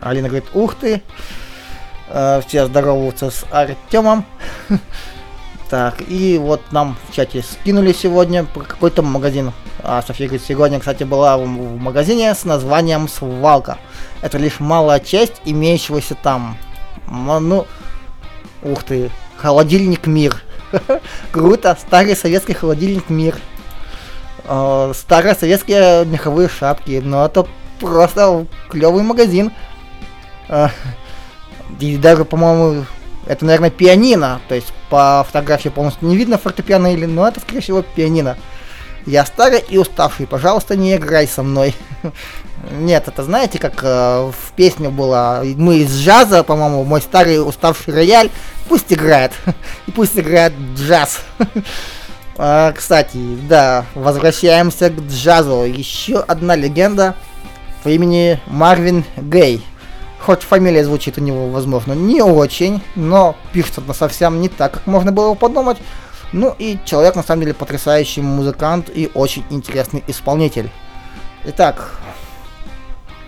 Алина 0.00 0.28
говорит, 0.28 0.48
ух 0.54 0.74
ты. 0.76 1.02
Э, 2.08 2.40
Все 2.46 2.66
здороваются 2.66 3.30
с 3.30 3.44
Артемом. 3.50 4.24
Так, 5.68 6.02
и 6.06 6.38
вот 6.38 6.60
нам 6.70 6.96
в 7.08 7.14
чате 7.14 7.42
скинули 7.42 7.92
сегодня 7.92 8.46
какой-то 8.46 9.02
магазин. 9.02 9.52
А 9.82 10.02
София 10.02 10.28
говорит, 10.28 10.46
сегодня, 10.46 10.78
кстати, 10.78 11.02
была 11.02 11.36
в, 11.36 11.46
магазине 11.46 12.32
с 12.34 12.44
названием 12.44 13.08
«Свалка». 13.08 13.78
Это 14.22 14.38
лишь 14.38 14.60
малая 14.60 15.00
часть 15.00 15.40
имеющегося 15.44 16.14
там. 16.14 16.56
Ну, 17.08 17.66
ух 18.62 18.82
ты, 18.84 19.10
холодильник 19.36 20.06
«Мир». 20.06 20.42
Круто, 21.32 21.76
старый 21.80 22.16
советский 22.16 22.54
холодильник 22.54 23.10
«Мир». 23.10 23.36
Э, 24.44 24.92
Старые 24.94 25.34
советские 25.34 26.04
меховые 26.04 26.48
шапки. 26.48 27.00
Ну, 27.04 27.24
это 27.24 27.46
просто 27.80 28.46
клевый 28.68 29.02
магазин. 29.02 29.50
Э, 30.48 30.68
И 31.80 31.96
даже, 31.96 32.24
по-моему, 32.24 32.84
это, 33.26 33.44
наверное, 33.44 33.70
пианино. 33.70 34.40
То 34.48 34.54
есть 34.54 34.72
по 34.90 35.24
фотографии 35.26 35.68
полностью 35.68 36.08
не 36.08 36.16
видно 36.16 36.38
фортепиано 36.38 36.92
или, 36.92 37.06
но 37.06 37.26
это, 37.26 37.40
скорее 37.40 37.60
всего, 37.60 37.82
пианино. 37.82 38.36
Я 39.06 39.24
старый 39.24 39.62
и 39.68 39.78
уставший, 39.78 40.26
пожалуйста, 40.26 40.76
не 40.76 40.96
играй 40.96 41.28
со 41.28 41.44
мной. 41.44 41.74
Нет, 42.72 43.06
это 43.06 43.22
знаете, 43.22 43.58
как 43.58 43.80
э, 43.82 44.30
в 44.32 44.52
песне 44.56 44.88
было, 44.88 45.42
мы 45.44 45.78
из 45.78 45.96
джаза, 45.96 46.42
по-моему, 46.42 46.82
мой 46.82 47.00
старый 47.00 47.46
уставший 47.46 47.94
рояль, 47.94 48.30
пусть 48.68 48.92
играет, 48.92 49.32
и 49.86 49.92
пусть 49.92 50.18
играет 50.18 50.52
джаз. 50.76 51.20
А, 52.38 52.72
Кстати, 52.72 53.16
да, 53.48 53.86
возвращаемся 53.94 54.90
к 54.90 55.00
джазу. 55.08 55.64
Еще 55.64 56.18
одна 56.18 56.54
легенда 56.54 57.14
по 57.82 57.88
имени 57.88 58.38
Марвин 58.46 59.06
Гей. 59.16 59.64
Хоть 60.26 60.42
фамилия 60.42 60.84
звучит 60.84 61.18
у 61.18 61.20
него, 61.20 61.50
возможно, 61.50 61.92
не 61.92 62.20
очень, 62.20 62.82
но 62.96 63.36
пишется 63.52 63.80
она 63.80 63.94
совсем 63.94 64.40
не 64.40 64.48
так, 64.48 64.72
как 64.72 64.86
можно 64.88 65.12
было 65.12 65.34
подумать. 65.34 65.78
Ну 66.32 66.52
и 66.58 66.80
человек, 66.84 67.14
на 67.14 67.22
самом 67.22 67.42
деле, 67.42 67.54
потрясающий 67.54 68.22
музыкант 68.22 68.90
и 68.92 69.08
очень 69.14 69.44
интересный 69.50 70.02
исполнитель. 70.08 70.68
Итак, 71.44 71.92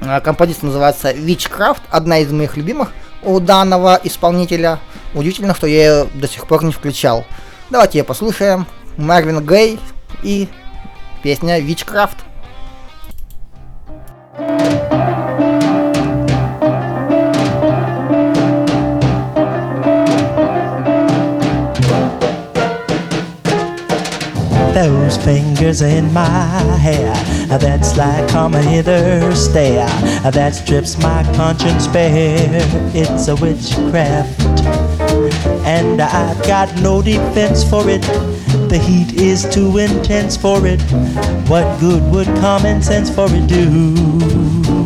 а, 0.00 0.18
композиция 0.18 0.66
называется 0.66 1.12
Witchcraft, 1.12 1.82
одна 1.88 2.18
из 2.18 2.32
моих 2.32 2.56
любимых 2.56 2.90
у 3.22 3.38
данного 3.38 4.00
исполнителя. 4.02 4.80
Удивительно, 5.14 5.54
что 5.54 5.68
я 5.68 6.00
ее 6.00 6.08
до 6.14 6.26
сих 6.26 6.48
пор 6.48 6.64
не 6.64 6.72
включал. 6.72 7.24
Давайте 7.70 7.98
ее 7.98 8.04
послушаем. 8.04 8.66
Марвин 8.96 9.46
Гей 9.46 9.78
и 10.24 10.48
песня 11.22 11.60
Witchcraft. 11.60 12.16
Those 24.78 25.16
fingers 25.16 25.82
in 25.82 26.12
my 26.12 26.28
hair. 26.78 27.12
That's 27.58 27.96
like 27.96 28.28
common 28.28 28.62
hither 28.62 29.34
stare. 29.34 29.88
That 30.30 30.54
strips 30.54 30.96
my 30.98 31.24
conscience 31.34 31.88
bare. 31.88 32.62
It's 32.94 33.26
a 33.26 33.34
witchcraft. 33.34 34.40
And 35.66 36.00
I've 36.00 36.40
got 36.46 36.72
no 36.80 37.02
defense 37.02 37.68
for 37.68 37.90
it. 37.90 38.02
The 38.70 38.78
heat 38.78 39.20
is 39.20 39.52
too 39.52 39.78
intense 39.78 40.36
for 40.36 40.64
it. 40.64 40.80
What 41.50 41.80
good 41.80 42.04
would 42.12 42.28
common 42.38 42.80
sense 42.80 43.10
for 43.12 43.26
it 43.28 43.48
do? 43.48 44.77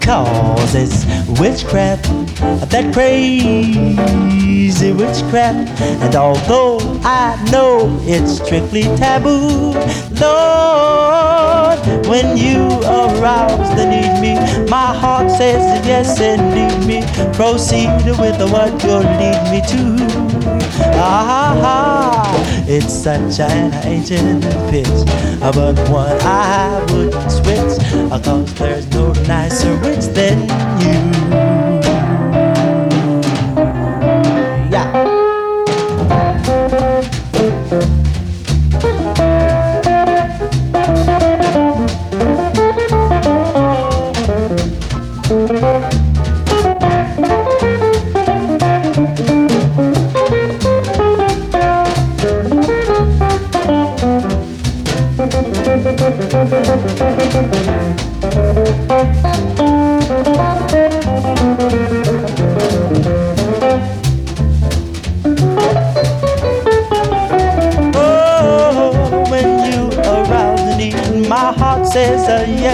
Cause 0.00 0.74
it's 0.74 1.04
witchcraft, 1.40 2.04
that 2.70 2.92
crazy 2.92 4.92
witchcraft. 4.92 5.80
And 5.80 6.14
although 6.14 6.78
I 7.04 7.36
know 7.50 7.98
it's 8.02 8.36
strictly 8.42 8.82
taboo, 8.96 9.72
Lord, 10.20 11.78
when 12.06 12.36
you 12.36 12.66
arouse 12.84 13.70
the 13.76 13.86
need 13.86 14.20
me, 14.20 14.34
my 14.70 14.92
heart 14.94 15.30
says 15.30 15.86
yes 15.86 16.20
indeed 16.20 16.86
me. 16.86 17.02
Proceed 17.34 17.88
with 18.18 18.38
what 18.50 18.82
you'll 18.82 19.00
lead 19.00 19.50
me 19.50 19.62
to. 19.68 19.96
Ah, 21.00 22.34
it's 22.66 22.92
such 22.92 23.38
an 23.40 23.72
ancient 23.84 24.42
pitch, 24.70 24.88
but 25.40 25.78
one 25.90 26.18
I 26.22 26.80
wouldn't 26.90 27.30
switch, 27.30 27.78
cause 28.22 28.54
there's 28.54 28.86
no 28.88 29.12
so 29.58 29.74
rich 29.78 30.04
than 30.14 30.38
you. 30.80 31.37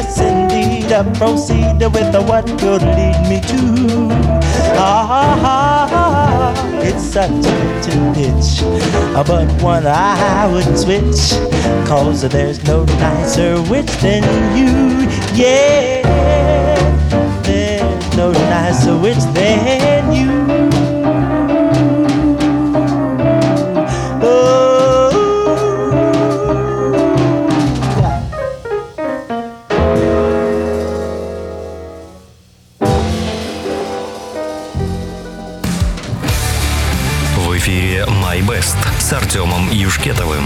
Yes 0.05 0.21
indeed. 0.21 0.93
Uh, 0.93 1.03
proceed 1.15 1.79
with 1.81 2.15
uh, 2.15 2.23
what 2.23 2.47
could 2.59 2.83
lead 2.83 3.19
me 3.29 3.41
to. 3.41 4.09
Ah, 4.77 6.53
it's 6.83 7.03
such 7.03 7.31
a 7.31 7.81
to 7.85 8.13
pitch, 8.15 8.63
but 9.15 9.63
one 9.63 9.87
I 9.87 10.47
wouldn't 10.53 10.79
switch. 10.79 11.33
Cause 11.87 12.23
there's 12.23 12.63
no 12.65 12.85
nicer 12.85 13.61
witch 13.71 13.93
than 14.03 14.23
you. 14.57 15.09
Yeah, 15.35 16.03
there's 17.43 18.17
no 18.17 18.33
nicer 18.33 18.97
witch 18.99 19.25
than 19.35 20.13
you. 20.13 20.54
Артемом 39.35 39.69
Юшкетовым. 39.73 40.45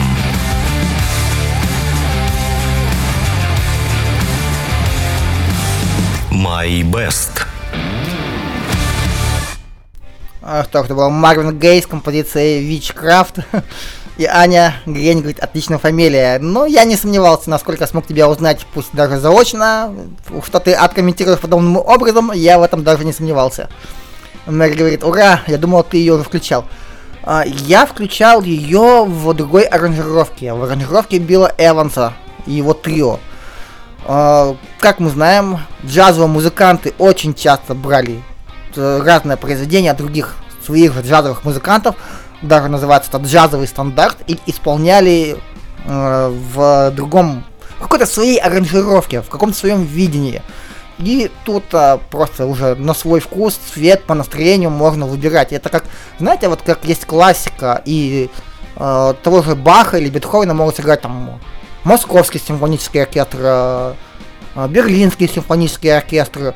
My 6.31 6.83
Best. 6.85 7.43
А, 10.41 10.65
что, 10.65 10.79
это 10.79 10.95
был 10.95 11.11
Марвин 11.11 11.59
Гей 11.59 11.83
с 11.83 11.87
композицией 11.87 12.67
Witchcraft. 12.67 13.45
И 14.17 14.25
Аня 14.25 14.77
Грень 14.87 15.19
говорит, 15.19 15.41
отличная 15.41 15.77
фамилия. 15.77 16.39
Но 16.39 16.65
я 16.65 16.85
не 16.85 16.97
сомневался, 16.97 17.51
насколько 17.51 17.87
смог 17.87 18.07
тебя 18.07 18.27
узнать, 18.27 18.65
пусть 18.73 18.95
даже 18.95 19.19
заочно. 19.19 19.95
Что 20.47 20.61
ты 20.61 20.73
откомментируешь 20.73 21.41
подобным 21.41 21.77
образом, 21.77 22.33
я 22.33 22.59
в 22.59 22.63
этом 22.63 22.85
даже 22.85 23.05
не 23.05 23.13
сомневался. 23.13 23.69
Мэри 24.47 24.73
говорит, 24.73 25.05
ура, 25.05 25.43
я 25.47 25.59
думал, 25.59 25.83
ты 25.85 25.99
ее 25.99 26.15
уже 26.15 26.25
включал. 26.25 26.65
А, 27.31 27.45
я 27.45 27.85
включал 27.85 28.41
ее 28.41 29.05
в 29.05 29.35
другой 29.35 29.65
аранжировке, 29.65 30.55
в 30.55 30.65
аранжировке 30.65 31.19
Билла 31.19 31.53
Эванса 31.59 32.15
и 32.47 32.53
его 32.55 32.73
трио. 32.73 33.21
А, 34.07 34.57
как 34.81 34.99
мы 34.99 35.11
знаем, 35.11 35.59
джазовые 35.85 36.31
музыканты 36.31 36.95
очень 36.97 37.35
часто 37.35 37.75
брали 37.75 38.23
э, 38.75 39.03
разные 39.05 39.37
произведения 39.37 39.93
других 39.93 40.37
своих 40.65 40.99
джазовых 40.99 41.45
музыкантов, 41.45 41.97
даже 42.41 42.69
называется 42.69 43.11
это 43.13 43.23
джазовый 43.23 43.67
стандарт, 43.67 44.17
и 44.27 44.39
исполняли 44.47 45.37
э, 45.85 46.35
в 46.55 46.93
другом, 46.93 47.45
в 47.77 47.83
какой-то 47.83 48.07
своей 48.07 48.39
аранжировке, 48.39 49.21
в 49.21 49.29
каком-то 49.29 49.55
своем 49.55 49.83
видении. 49.85 50.41
И 50.99 51.31
тут 51.45 51.65
а, 51.73 51.99
просто 52.11 52.47
уже 52.47 52.75
на 52.75 52.93
свой 52.93 53.21
вкус, 53.21 53.55
цвет, 53.73 54.05
по 54.05 54.15
настроению 54.15 54.71
можно 54.71 55.07
выбирать. 55.07 55.53
Это 55.53 55.69
как, 55.69 55.85
знаете, 56.19 56.49
вот 56.49 56.63
как 56.63 56.85
есть 56.85 57.05
классика, 57.07 57.81
и 57.85 58.31
э, 58.77 59.15
того 59.23 59.43
же 59.43 59.55
Баха 59.55 59.99
или 59.99 60.09
Бетховена 60.09 60.55
могут 60.55 60.77
сыграть 60.77 61.03
там 61.03 61.41
Московский 61.85 62.41
симфонический 62.41 63.03
оркестр, 63.03 63.39
э, 63.41 63.95
Берлинский 64.69 65.29
симфонический 65.29 65.97
оркестр, 65.97 66.55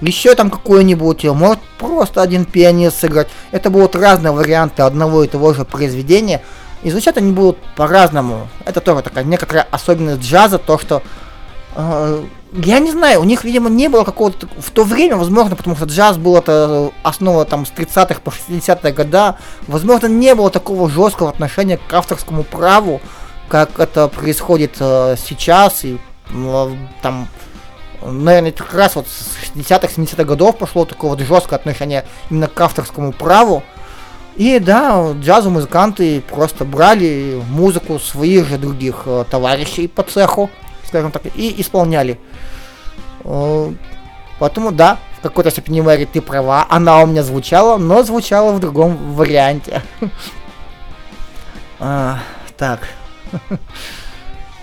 еще 0.00 0.34
там 0.34 0.50
какой-нибудь, 0.50 1.24
может 1.24 1.58
просто 1.78 2.22
один 2.22 2.44
пианист 2.44 3.00
сыграть. 3.00 3.28
Это 3.50 3.70
будут 3.70 3.96
разные 3.96 4.32
варианты 4.32 4.82
одного 4.82 5.24
и 5.24 5.28
того 5.28 5.52
же 5.52 5.64
произведения, 5.64 6.42
и 6.82 6.90
звучат 6.90 7.16
они 7.16 7.32
будут 7.32 7.58
по-разному. 7.76 8.48
Это 8.64 8.80
тоже 8.80 9.02
такая 9.02 9.24
некоторая 9.24 9.66
особенность 9.70 10.22
джаза, 10.22 10.58
то 10.58 10.78
что 10.78 11.02
я 11.74 12.80
не 12.80 12.90
знаю, 12.90 13.20
у 13.20 13.24
них, 13.24 13.44
видимо, 13.44 13.70
не 13.70 13.88
было 13.88 14.04
какого-то... 14.04 14.48
В 14.58 14.70
то 14.70 14.84
время, 14.84 15.16
возможно, 15.16 15.54
потому 15.54 15.76
что 15.76 15.84
джаз 15.84 16.16
был 16.16 16.36
это 16.36 16.90
основа 17.02 17.44
там 17.44 17.64
с 17.64 17.70
30-х 17.70 18.20
по 18.20 18.30
60-е 18.30 18.92
года, 18.92 19.36
возможно, 19.68 20.06
не 20.08 20.34
было 20.34 20.50
такого 20.50 20.90
жесткого 20.90 21.30
отношения 21.30 21.78
к 21.78 21.92
авторскому 21.92 22.42
праву, 22.42 23.00
как 23.48 23.78
это 23.78 24.08
происходит 24.08 24.76
э, 24.80 25.14
сейчас, 25.16 25.84
и 25.84 25.98
э, 26.30 26.74
там, 27.02 27.28
наверное, 28.02 28.52
как 28.52 28.74
раз 28.74 28.96
вот 28.96 29.06
с 29.06 29.36
60-х, 29.54 29.88
70-х 29.96 30.24
годов 30.24 30.56
пошло 30.56 30.84
такое 30.84 31.10
вот 31.10 31.20
жесткое 31.20 31.58
отношение 31.58 32.04
именно 32.30 32.48
к 32.48 32.60
авторскому 32.60 33.12
праву. 33.12 33.62
И 34.36 34.58
да, 34.58 35.12
джазовые 35.12 35.54
музыканты 35.54 36.20
просто 36.20 36.64
брали 36.64 37.40
музыку 37.50 37.98
своих 37.98 38.46
же 38.46 38.58
других 38.58 39.02
э, 39.06 39.24
товарищей 39.30 39.86
по 39.86 40.02
цеху, 40.02 40.50
скажем 40.90 41.12
так, 41.12 41.22
и 41.34 41.60
исполняли. 41.60 42.18
Э, 43.24 43.72
Поэтому 44.40 44.72
да, 44.72 44.98
в 45.18 45.22
какой-то 45.22 45.50
степени 45.50 45.82
Мэри 45.82 46.06
ты 46.06 46.22
права, 46.22 46.66
она 46.70 47.02
у 47.02 47.06
меня 47.06 47.22
звучала, 47.22 47.76
но 47.76 48.02
звучала 48.02 48.52
в 48.52 48.58
другом 48.58 49.14
варианте. 49.14 49.82
А, 51.78 52.18
Так. 52.56 52.80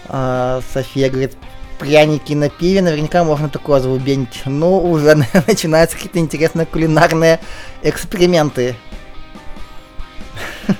А, 0.09 0.61
София 0.73 1.09
говорит, 1.09 1.35
пряники 1.79 2.31
на 2.31 2.47
пиве, 2.47 2.81
наверняка 2.81 3.25
можно 3.25 3.49
такое 3.49 3.81
заубенить. 3.81 4.41
Ну, 4.45 4.79
уже 4.89 5.15
начинаются 5.47 5.97
какие-то 5.97 6.19
интересные 6.19 6.65
кулинарные 6.65 7.39
эксперименты. 7.83 8.75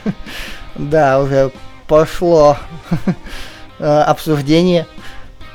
Да, 0.76 1.20
уже 1.20 1.52
пошло 1.88 2.56
э, 3.80 4.02
обсуждение 4.02 4.86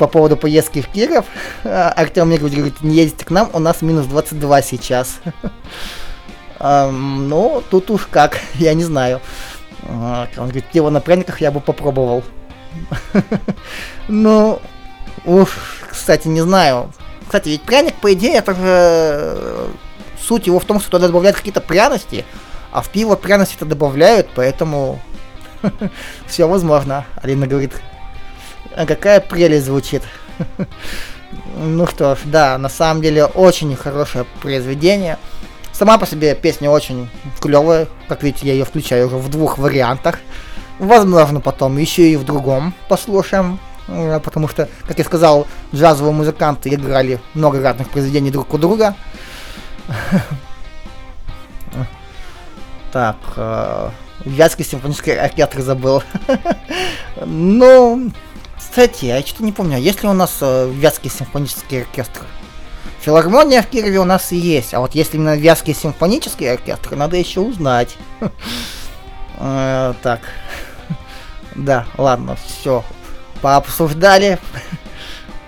по 0.03 0.09
поводу 0.09 0.37
поездки 0.37 0.83
в 0.83 0.88
Киров. 0.88 1.27
А, 1.62 1.91
Артем 1.91 2.27
мне 2.27 2.37
говорит, 2.37 2.83
не 2.83 2.97
ездите 2.97 3.25
к 3.25 3.31
нам, 3.31 3.49
у 3.53 3.61
нас 3.61 3.83
минус 3.83 4.07
22 4.07 4.62
сейчас. 4.62 5.21
Ну, 6.65 7.61
тут 7.71 7.91
уж 7.91 8.07
как, 8.07 8.38
я 8.55 8.75
не 8.75 8.85
знаю. 8.85 9.21
Он 9.88 10.29
говорит, 10.37 10.65
пиво 10.73 10.91
на 10.91 11.01
пряниках 11.01 11.41
я 11.41 11.51
бы 11.51 11.61
попробовал. 11.61 12.23
Ну, 14.09 14.61
уж, 15.25 15.49
кстати, 15.91 16.29
не 16.29 16.41
знаю. 16.41 16.93
Кстати, 17.27 17.49
ведь 17.49 17.62
пряник, 17.62 17.95
по 17.95 18.12
идее, 18.12 18.35
это 18.35 18.55
же 18.55 18.61
э, 18.65 19.69
суть 20.21 20.47
его 20.47 20.61
в 20.61 20.65
том, 20.65 20.79
что 20.81 20.91
туда 20.91 21.09
добавляют 21.09 21.37
какие-то 21.37 21.61
пряности, 21.61 22.25
а 22.71 22.81
в 22.81 22.91
пиво 22.91 23.17
пряности-то 23.17 23.65
добавляют, 23.67 24.29
поэтому 24.35 25.01
все 26.27 26.47
возможно. 26.47 27.07
Алина 27.23 27.49
говорит, 27.49 27.73
А 28.76 28.87
какая 28.87 29.20
прелесть 29.20 29.66
звучит. 29.66 30.02
Ну 31.56 31.87
что 31.87 32.14
ж, 32.14 32.18
да, 32.24 32.58
на 32.58 32.68
самом 32.68 33.02
деле 33.02 33.24
очень 33.24 33.74
хорошее 33.76 34.26
произведение. 34.40 35.18
Сама 35.72 35.96
по 35.96 36.06
себе 36.06 36.35
песня 36.35 36.70
очень 36.70 37.08
клевая. 37.40 37.88
Как 38.08 38.22
видите, 38.22 38.46
я 38.46 38.52
ее 38.52 38.64
включаю 38.64 39.06
уже 39.06 39.16
в 39.16 39.30
двух 39.30 39.58
вариантах. 39.58 40.18
Возможно, 40.78 41.40
потом 41.40 41.78
еще 41.78 42.11
и 42.11 42.16
в 42.16 42.24
другом 42.24 42.74
послушаем. 42.88 43.58
Э, 43.88 44.20
Потому 44.20 44.48
что, 44.48 44.68
как 44.87 44.98
я 44.98 45.04
сказал, 45.04 45.46
джазовые 45.74 46.12
музыканты 46.12 46.70
играли 46.70 47.20
много 47.35 47.62
разных 47.62 47.88
произведений 47.90 48.30
друг 48.30 48.52
у 48.54 48.58
друга. 48.58 48.94
Так, 52.92 53.16
э, 53.37 53.88
Вятский 54.26 54.66
симфонический 54.66 55.18
оркестр 55.18 55.62
забыл. 55.62 56.02
Ну, 57.24 58.11
кстати, 58.62 59.07
я 59.07 59.20
что-то 59.20 59.44
не 59.44 59.53
помню, 59.53 59.77
а 59.77 59.79
есть 59.79 60.03
ли 60.03 60.09
у 60.09 60.12
нас 60.12 60.38
э, 60.40 60.70
Вятский 60.70 61.11
симфонический 61.11 61.83
оркестр? 61.83 62.22
Филармония 63.01 63.62
в 63.62 63.66
Кирове 63.66 63.98
у 63.98 64.05
нас 64.05 64.31
есть, 64.31 64.75
а 64.75 64.81
вот 64.81 64.94
если 64.94 65.16
именно 65.16 65.37
Вятский 65.37 65.75
симфонический 65.75 66.51
оркестр, 66.51 66.94
надо 66.96 67.16
еще 67.16 67.40
узнать. 67.40 67.96
Э, 69.44 69.94
Так, 70.03 70.20
да, 71.57 71.87
ладно, 71.98 72.37
все, 72.46 72.85
пообсуждали. 73.40 74.38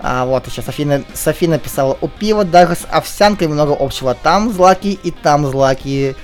А 0.07 0.27
вот 0.27 0.47
еще 0.47 0.61
Софина, 0.61 1.03
Софи 1.15 1.47
написала, 1.47 1.97
у 2.03 2.09
пива 2.09 2.45
даже 2.45 2.75
с 2.75 2.85
овсянкой 2.91 3.49
много 3.49 3.75
общего. 3.79 4.15
Там 4.15 4.53
злаки 4.53 4.99
и 5.03 5.11
там 5.11 5.47
злаки. 5.47 6.15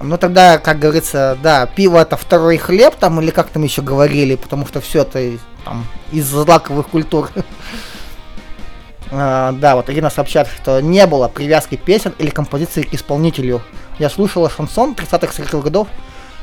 Ну 0.00 0.16
тогда, 0.18 0.58
как 0.58 0.78
говорится, 0.78 1.36
да, 1.42 1.66
пиво 1.66 1.98
это 1.98 2.16
второй 2.16 2.58
хлеб 2.58 2.94
там, 2.94 3.20
или 3.20 3.32
как 3.32 3.48
там 3.48 3.64
еще 3.64 3.82
говорили, 3.82 4.36
потому 4.36 4.68
что 4.68 4.80
все 4.80 5.02
это 5.02 5.36
там 5.68 5.84
из 6.12 6.26
злаковых 6.26 6.88
культур. 6.88 7.30
А, 9.10 9.52
да, 9.52 9.76
вот 9.76 9.88
Ирина 9.88 10.10
сообщает, 10.10 10.48
что 10.48 10.80
не 10.80 11.06
было 11.06 11.28
привязки 11.28 11.76
песен 11.76 12.14
или 12.18 12.28
композиции 12.28 12.82
к 12.82 12.92
исполнителю. 12.92 13.62
Я 13.98 14.10
слушала 14.10 14.50
шансон 14.50 14.92
30-х 14.92 15.32
40-х 15.32 15.60
годов, 15.60 15.88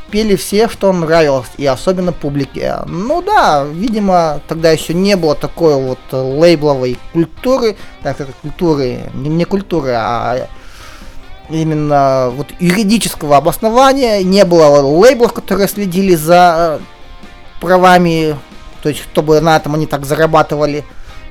пели 0.10 0.36
все, 0.36 0.68
что 0.68 0.92
нравилось, 0.92 1.48
и 1.58 1.66
особенно 1.68 2.12
публике. 2.12 2.78
Ну 2.88 3.22
да, 3.22 3.66
видимо, 3.66 4.42
тогда 4.48 4.72
еще 4.72 4.96
не 4.96 5.16
было 5.16 5.36
такой 5.36 5.76
вот 5.76 6.00
лейбловой 6.12 6.98
культуры, 7.14 7.78
так 8.02 8.16
сказать, 8.16 8.36
культуры, 8.42 9.12
не, 9.14 9.30
не 9.30 9.46
культуры, 9.46 9.92
а 9.96 10.48
именно 11.50 12.32
вот 12.36 12.48
юридического 12.60 13.38
обоснования, 13.38 14.24
не 14.24 14.44
было 14.44 14.82
лейблов, 14.82 15.34
которые 15.34 15.68
следили 15.68 16.16
за 16.16 16.80
правами, 17.62 18.36
то 18.86 18.90
есть 18.90 19.02
чтобы 19.02 19.42
на 19.42 19.58
этом 19.58 19.74
они 19.74 19.88
так 19.88 20.06
зарабатывали, 20.06 20.86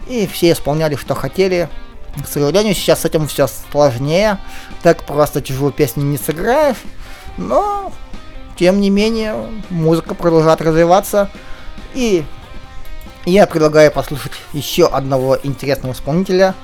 и 0.09 0.27
все 0.27 0.51
исполняли, 0.51 0.97
что 0.97 1.15
хотели. 1.15 1.69
К 2.21 2.27
сожалению, 2.27 2.75
сейчас 2.75 3.03
с 3.03 3.05
этим 3.05 3.29
все 3.29 3.47
сложнее, 3.71 4.39
так 4.83 5.05
просто 5.05 5.41
чужую 5.41 5.71
песню 5.71 6.03
не 6.03 6.19
сыграешь, 6.19 6.79
но 7.37 7.93
тем 8.57 8.81
не 8.81 8.91
менее, 8.91 9.37
музыка 9.71 10.17
продолжает 10.17 10.63
развиваться. 10.63 11.31
И 11.95 12.25
я 13.25 13.47
предлагаю 13.47 13.93
послушать 13.93 14.33
еще 14.53 14.89
одного 14.89 15.39
интересного 15.41 15.93
исполнителя 15.93 16.57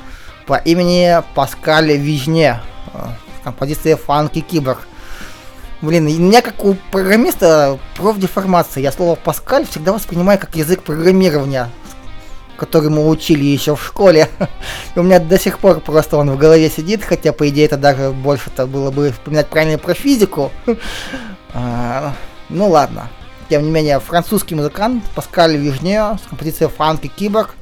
по 0.48 0.56
имени 0.56 1.22
Паскаль 1.36 1.92
Вижне. 1.92 2.60
Э, 2.94 3.10
Композиция 3.44 3.96
Фанки 3.96 4.40
Киборг. 4.40 4.88
Блин, 5.82 6.06
и 6.08 6.16
у 6.16 6.20
меня 6.20 6.42
как 6.42 6.62
у 6.64 6.76
программиста 6.92 7.78
профдеформация. 7.96 8.82
Я 8.82 8.92
слово 8.92 9.14
Паскаль 9.14 9.66
всегда 9.66 9.92
воспринимаю 9.94 10.38
как 10.38 10.54
язык 10.54 10.82
программирования, 10.82 11.70
который 12.58 12.90
мы 12.90 13.08
учили 13.08 13.44
еще 13.44 13.74
в 13.76 13.82
школе. 13.82 14.28
И 14.94 14.98
у 14.98 15.02
меня 15.02 15.18
до 15.18 15.38
сих 15.38 15.58
пор 15.58 15.80
просто 15.80 16.18
он 16.18 16.30
в 16.30 16.36
голове 16.36 16.68
сидит, 16.68 17.02
хотя 17.02 17.32
по 17.32 17.48
идее 17.48 17.64
это 17.64 17.78
даже 17.78 18.10
больше-то 18.10 18.66
было 18.66 18.90
бы 18.90 19.10
вспоминать 19.10 19.48
правильно 19.48 19.78
про 19.78 19.94
физику. 19.94 20.50
А, 21.52 22.14
Ну 22.48 22.68
ладно. 22.68 23.08
Тем 23.48 23.64
не 23.64 23.70
менее, 23.72 23.98
французский 23.98 24.54
музыкант 24.54 25.02
Паскаль 25.16 25.56
Вижне 25.56 26.00
с 26.24 26.28
композицией 26.28 26.70
Фанки 26.70 27.08
Киборг. 27.08 27.56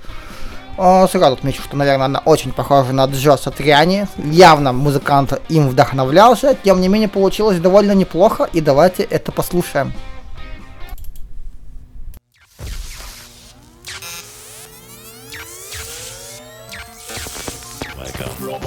О, 0.79 1.09
Сразу 1.09 1.33
отмечу, 1.35 1.61
что, 1.61 1.77
наверное, 1.77 2.07
она 2.07 2.23
очень 2.25 2.53
похожа 2.53 2.93
на 2.93 3.07
Джо 3.07 3.37
Сатриани. 3.37 4.07
Явно 4.17 4.73
музыкант 4.73 5.33
им 5.49 5.69
вдохновлялся. 5.69 6.55
Тем 6.55 6.81
не 6.81 6.87
менее, 6.87 7.09
получилось 7.09 7.59
довольно 7.59 7.93
неплохо. 7.93 8.49
И 8.53 8.61
давайте 8.61 9.03
это 9.03 9.33
послушаем. 9.33 9.93
One, 18.41 18.58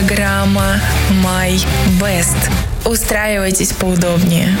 программа 0.00 0.80
My 1.22 1.62
Best. 2.00 2.36
Устраивайтесь 2.86 3.72
поудобнее. 3.72 4.56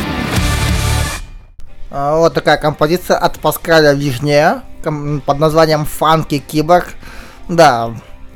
А, 1.90 2.16
Вот 2.18 2.34
такая 2.34 2.58
композиция 2.58 3.16
от 3.16 3.38
Паскаля 3.38 3.92
Вижнея 3.94 4.62
ком- 4.84 5.22
под 5.24 5.38
названием 5.38 5.86
«Фанки 5.86 6.38
Киборг». 6.38 6.88
Да, 7.48 7.90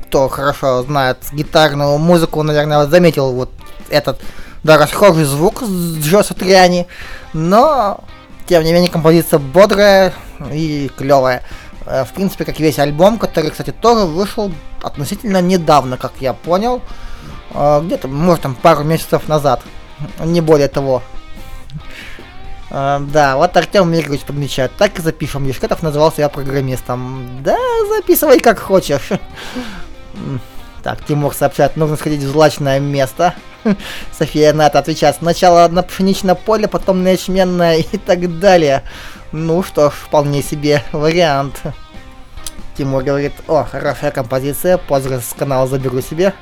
кто 0.07 0.27
хорошо 0.29 0.81
знает 0.83 1.19
гитарную 1.31 1.97
музыку, 1.99 2.41
наверное, 2.43 2.85
заметил 2.87 3.33
вот 3.33 3.51
этот, 3.89 4.19
да, 4.63 4.77
расхожий 4.77 5.25
звук 5.25 5.61
с 5.61 5.97
Джо 6.03 6.23
Сатриани, 6.23 6.87
но, 7.33 8.03
тем 8.47 8.63
не 8.63 8.73
менее, 8.73 8.89
композиция 8.89 9.37
бодрая 9.39 10.11
и 10.51 10.89
клевая. 10.97 11.43
Э, 11.85 12.05
В 12.05 12.13
принципе, 12.13 12.45
как 12.45 12.59
весь 12.59 12.79
альбом, 12.79 13.17
который, 13.17 13.51
кстати, 13.51 13.71
тоже 13.71 14.05
вышел 14.05 14.51
относительно 14.81 15.41
недавно, 15.41 15.97
как 15.97 16.13
я 16.19 16.33
понял, 16.33 16.81
Э, 17.55 17.81
где-то, 17.83 18.07
может, 18.07 18.43
там 18.43 18.55
пару 18.55 18.83
месяцев 18.83 19.27
назад, 19.27 19.61
не 20.19 20.41
более 20.41 20.67
того. 20.67 21.01
А, 22.71 22.99
да, 22.99 23.37
вот 23.37 23.55
Артем 23.55 23.91
Мигович 23.91 24.21
подмечает. 24.21 24.71
Так 24.77 24.99
и 24.99 25.01
запишем. 25.01 25.47
Ешкетов 25.47 25.81
назывался 25.83 26.21
я 26.21 26.29
программистом. 26.29 27.41
Да, 27.41 27.57
записывай 27.95 28.39
как 28.39 28.59
хочешь. 28.59 29.09
Так, 30.83 31.03
Тимур 31.03 31.33
сообщает, 31.33 31.77
нужно 31.77 31.97
сходить 31.97 32.21
в 32.21 32.29
злачное 32.29 32.79
место. 32.79 33.33
София 34.15 34.53
Ната 34.53 34.77
отвечает, 34.77 35.15
сначала 35.15 35.67
на 35.67 35.81
пшеничное 35.81 36.35
поле, 36.35 36.67
потом 36.67 37.01
на 37.01 37.07
ячменное 37.07 37.77
и 37.91 37.97
так 37.97 38.37
далее. 38.39 38.83
Ну 39.37 39.63
что 39.63 39.89
ж, 39.89 39.93
вполне 39.93 40.41
себе 40.41 40.81
вариант. 40.93 41.61
Тимур 42.77 43.03
говорит, 43.03 43.33
о, 43.49 43.65
хорошая 43.65 44.11
композиция, 44.11 44.77
позже 44.77 45.19
с 45.19 45.33
канала 45.37 45.67
заберу 45.67 45.99
себе. 45.99 46.33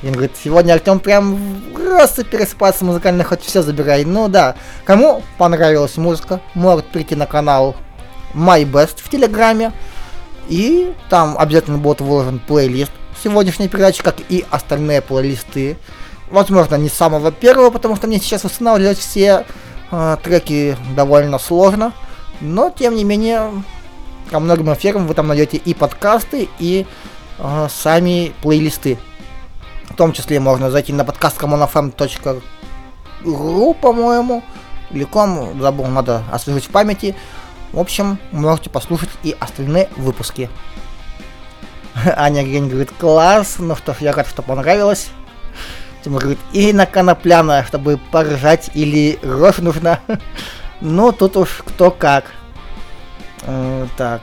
И 0.00 0.06
он 0.06 0.12
говорит, 0.12 0.32
сегодня 0.42 0.72
Артем 0.72 0.98
прям 0.98 1.62
просто 1.74 2.24
пересыпается 2.24 2.86
музыкально, 2.86 3.22
хоть 3.22 3.42
все 3.42 3.60
забирай. 3.60 4.06
Ну 4.06 4.28
да, 4.28 4.54
кому 4.86 5.22
понравилась 5.36 5.98
музыка, 5.98 6.40
может 6.54 6.86
прийти 6.86 7.14
на 7.16 7.26
канал 7.26 7.76
My 8.32 8.64
Best 8.64 9.02
в 9.02 9.10
Телеграме. 9.10 9.74
И 10.48 10.94
там 11.10 11.36
обязательно 11.36 11.76
будет 11.76 12.00
выложен 12.00 12.38
плейлист 12.38 12.92
сегодняшней 13.22 13.68
передачи, 13.68 14.02
как 14.02 14.16
и 14.30 14.46
остальные 14.50 15.02
плейлисты. 15.02 15.76
Возможно, 16.30 16.76
не 16.76 16.88
самого 16.88 17.30
первого, 17.30 17.68
потому 17.68 17.94
что 17.94 18.06
мне 18.06 18.18
сейчас 18.18 18.42
восстанавливать 18.42 18.96
все 18.96 19.44
э, 19.90 20.16
треки 20.24 20.78
довольно 20.96 21.38
сложно. 21.38 21.92
Но, 22.40 22.70
тем 22.70 22.96
не 22.96 23.04
менее, 23.04 23.50
ко 24.30 24.40
многим 24.40 24.72
эфирам 24.72 25.06
вы 25.06 25.12
там 25.14 25.28
найдете 25.28 25.58
и 25.58 25.74
подкасты, 25.74 26.48
и 26.58 26.86
э, 27.38 27.68
сами 27.70 28.32
плейлисты. 28.42 28.98
В 29.90 29.94
том 29.94 30.12
числе 30.12 30.40
можно 30.40 30.70
зайти 30.70 30.92
на 30.92 31.04
подкаст 31.04 31.40
commonfm.ru, 31.40 33.74
по-моему, 33.74 34.42
или 34.90 35.04
ком, 35.04 35.60
забыл, 35.60 35.86
надо 35.86 36.24
освежить 36.32 36.64
в 36.64 36.70
памяти. 36.70 37.14
В 37.72 37.78
общем, 37.78 38.18
можете 38.32 38.70
послушать 38.70 39.10
и 39.22 39.36
остальные 39.38 39.88
выпуски. 39.96 40.50
Аня 42.16 42.42
Грень 42.42 42.68
говорит, 42.68 42.90
класс, 42.98 43.56
ну 43.58 43.76
что 43.76 43.94
ж, 43.94 43.98
я 44.00 44.12
рад, 44.12 44.28
что 44.28 44.42
понравилось. 44.42 45.10
Тимур 46.02 46.20
говорит, 46.20 46.40
и 46.52 46.72
на 46.72 46.86
конопляное, 46.86 47.64
чтобы 47.64 47.98
поржать, 48.10 48.70
или 48.74 49.18
рожь 49.22 49.58
нужна. 49.58 50.00
ну, 50.82 51.12
тут 51.12 51.36
уж 51.36 51.62
кто 51.64 51.92
как. 51.92 52.24
Э, 53.42 53.86
так. 53.96 54.20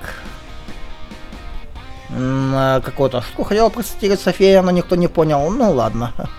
А, 2.12 2.82
Какую-то 2.82 3.22
штуку 3.22 3.44
хотела 3.44 3.70
процитировать 3.70 4.20
София, 4.20 4.62
но 4.62 4.72
никто 4.72 4.98
не 4.98 5.08
понял. 5.08 5.50
Ну 5.50 5.72
ладно. 5.72 6.14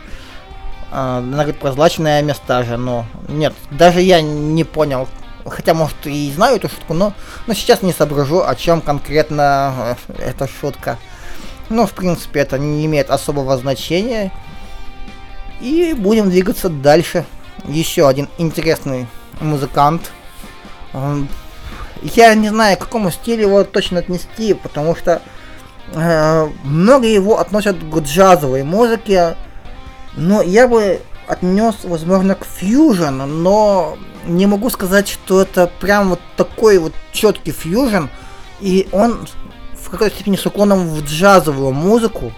А, 0.92 1.18
Она 1.18 1.44
говорит 1.44 1.60
про 1.60 1.70
злачное 1.70 2.20
места 2.20 2.64
же, 2.64 2.76
но 2.76 3.06
нет, 3.28 3.54
даже 3.70 4.00
я 4.00 4.20
не 4.20 4.64
понял. 4.64 5.06
Хотя, 5.46 5.72
может, 5.72 5.94
и 6.04 6.32
знаю 6.32 6.56
эту 6.56 6.68
шутку, 6.68 6.94
но, 6.94 7.12
но 7.46 7.54
сейчас 7.54 7.82
не 7.82 7.92
соображу, 7.92 8.42
о 8.42 8.52
чем 8.56 8.80
конкретно 8.80 9.96
э, 10.08 10.14
эта 10.30 10.48
шутка. 10.48 10.98
Ну, 11.68 11.86
в 11.86 11.92
принципе, 11.92 12.40
это 12.40 12.58
не 12.58 12.84
имеет 12.86 13.08
особого 13.08 13.56
значения. 13.56 14.32
И 15.60 15.94
будем 15.96 16.28
двигаться 16.28 16.68
дальше. 16.68 17.24
Еще 17.68 18.08
один 18.08 18.28
интересный 18.36 19.06
музыкант. 19.40 20.10
Я 22.02 22.34
не 22.34 22.48
знаю, 22.48 22.76
к 22.76 22.80
какому 22.80 23.10
стилю 23.10 23.42
его 23.42 23.64
точно 23.64 23.98
отнести, 23.98 24.54
потому 24.54 24.96
что 24.96 25.20
э, 25.92 26.48
многие 26.64 27.12
его 27.12 27.38
относят 27.38 27.76
к 27.78 27.98
джазовой 27.98 28.62
музыке, 28.62 29.36
но 30.16 30.40
я 30.40 30.66
бы 30.66 31.00
отнес, 31.26 31.76
возможно, 31.84 32.34
к 32.34 32.44
фьюжн, 32.44 33.22
но 33.26 33.98
не 34.26 34.46
могу 34.46 34.70
сказать, 34.70 35.08
что 35.08 35.42
это 35.42 35.70
прям 35.80 36.10
вот 36.10 36.20
такой 36.36 36.78
вот 36.78 36.92
четкий 37.12 37.52
фьюжн, 37.52 38.06
и 38.60 38.88
он 38.92 39.26
в 39.74 39.90
какой-то 39.90 40.14
степени 40.14 40.36
с 40.36 40.46
уклоном 40.46 40.88
в 40.88 41.04
джазовую 41.04 41.72
музыку. 41.72 42.32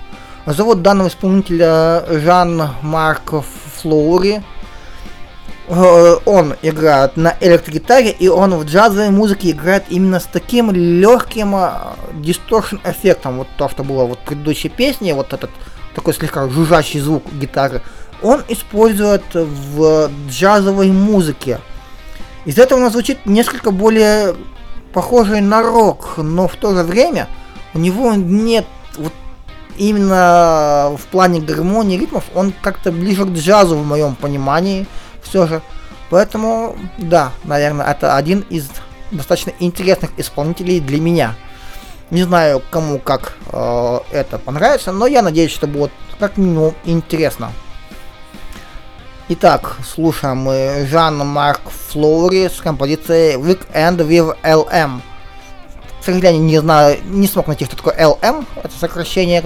Зовут 0.47 0.83
данного 0.83 1.09
исполнителя 1.09 2.05
Жан-Марк 2.09 3.45
Флоури. 3.77 4.43
Э, 5.75 6.19
Он 6.27 6.55
играет 6.61 7.17
на 7.17 7.35
электрогитаре, 7.41 8.11
и 8.11 8.29
он 8.29 8.55
в 8.55 8.65
джазовой 8.67 9.09
музыке 9.09 9.53
играет 9.53 9.85
именно 9.89 10.21
с 10.21 10.25
таким 10.25 10.71
легким 10.71 11.57
дисторшн 12.13 12.77
эффектом. 12.85 13.39
Вот 13.39 13.49
то, 13.57 13.71
что 13.71 13.83
было 13.83 14.05
вот 14.05 14.19
в 14.19 14.23
предыдущей 14.23 14.69
песне, 14.69 15.15
вот 15.15 15.33
этот 15.33 15.51
такой 15.95 16.13
слегка 16.13 16.47
жужжащий 16.49 17.01
звук 17.01 17.25
гитары, 17.33 17.81
он 18.23 18.43
использует 18.49 19.23
в 19.33 20.11
джазовой 20.29 20.91
музыке. 20.91 21.59
Из 22.45 22.59
этого 22.59 22.85
он 22.85 22.91
звучит 22.91 23.25
несколько 23.25 23.71
более 23.71 24.35
похожий 24.93 25.41
на 25.41 25.63
рок, 25.63 26.19
но 26.19 26.49
в 26.49 26.57
то 26.57 26.75
же 26.75 26.83
время 26.83 27.29
у 27.73 27.79
него 27.79 28.13
нет 28.13 28.67
вот 28.99 29.15
именно 29.79 30.95
в 30.99 31.07
плане 31.07 31.41
гармонии 31.41 31.97
ритмов, 31.97 32.25
он 32.35 32.53
как-то 32.61 32.93
ближе 32.93 33.25
к 33.25 33.31
джазу 33.31 33.77
в 33.77 33.87
моем 33.87 34.17
понимании 34.17 34.87
все 35.23 35.47
же. 35.47 35.63
Поэтому, 36.11 36.77
да, 36.99 37.33
наверное, 37.45 37.87
это 37.87 38.17
один 38.17 38.41
из 38.51 38.69
достаточно 39.11 39.53
интересных 39.61 40.11
исполнителей 40.19 40.81
для 40.81 41.01
меня. 41.01 41.35
Не 42.11 42.25
знаю, 42.25 42.63
кому 42.71 42.99
как 42.99 43.35
э, 43.51 43.99
это 44.11 44.39
понравится, 44.39 44.93
но 44.93 45.07
я 45.07 45.23
надеюсь, 45.23 45.53
что 45.53 45.67
будет 45.67 45.91
как 46.19 46.37
минимум 46.37 46.75
интересно. 46.85 47.53
Итак, 49.29 49.77
слушаем 49.83 50.39
мы 50.39 50.87
Жан-Марк 50.91 51.63
Флори 51.71 52.49
с 52.49 52.61
композицией 52.61 53.37
Weekend 53.37 54.07
with 54.07 54.37
LM. 54.43 55.01
К 56.01 56.05
сожалению, 56.05 56.43
не 56.43 56.59
знаю, 56.59 56.99
не 57.05 57.27
смог 57.27 57.47
найти, 57.47 57.65
что 57.65 57.77
такое 57.77 57.95
LM, 57.95 58.45
это 58.63 58.75
сокращение, 58.79 59.43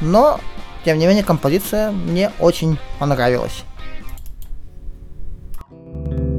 но, 0.00 0.38
тем 0.84 0.98
не 0.98 1.06
менее, 1.06 1.24
композиция 1.24 1.90
мне 1.90 2.30
очень 2.38 2.78
понравилась. 3.00 3.64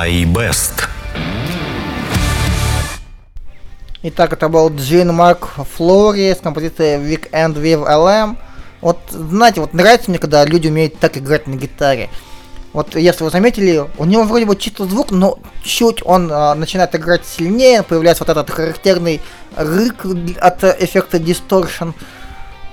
My 0.00 0.24
Best. 0.24 0.88
Итак, 4.02 4.32
это 4.32 4.48
был 4.48 4.74
Джин 4.74 5.12
Марк 5.12 5.50
Флори 5.76 6.32
с 6.32 6.38
композицией 6.38 6.98
Weekend 7.02 7.56
with 7.56 7.86
LM. 7.86 8.38
Вот, 8.80 8.98
знаете, 9.10 9.60
вот 9.60 9.74
нравится 9.74 10.10
мне, 10.10 10.18
когда 10.18 10.46
люди 10.46 10.68
умеют 10.68 10.98
так 10.98 11.18
играть 11.18 11.46
на 11.46 11.56
гитаре. 11.56 12.08
Вот, 12.72 12.96
если 12.96 13.24
вы 13.24 13.30
заметили, 13.30 13.84
у 13.98 14.06
него 14.06 14.22
вроде 14.22 14.46
бы 14.46 14.56
чисто 14.56 14.86
звук, 14.86 15.10
но 15.10 15.38
чуть 15.62 16.00
он 16.06 16.30
а, 16.32 16.54
начинает 16.54 16.94
играть 16.94 17.26
сильнее, 17.26 17.82
появляется 17.82 18.24
вот 18.24 18.30
этот 18.30 18.48
характерный 18.48 19.20
рык 19.54 20.06
от 20.40 20.64
эффекта 20.64 21.18
дисторшн. 21.18 21.90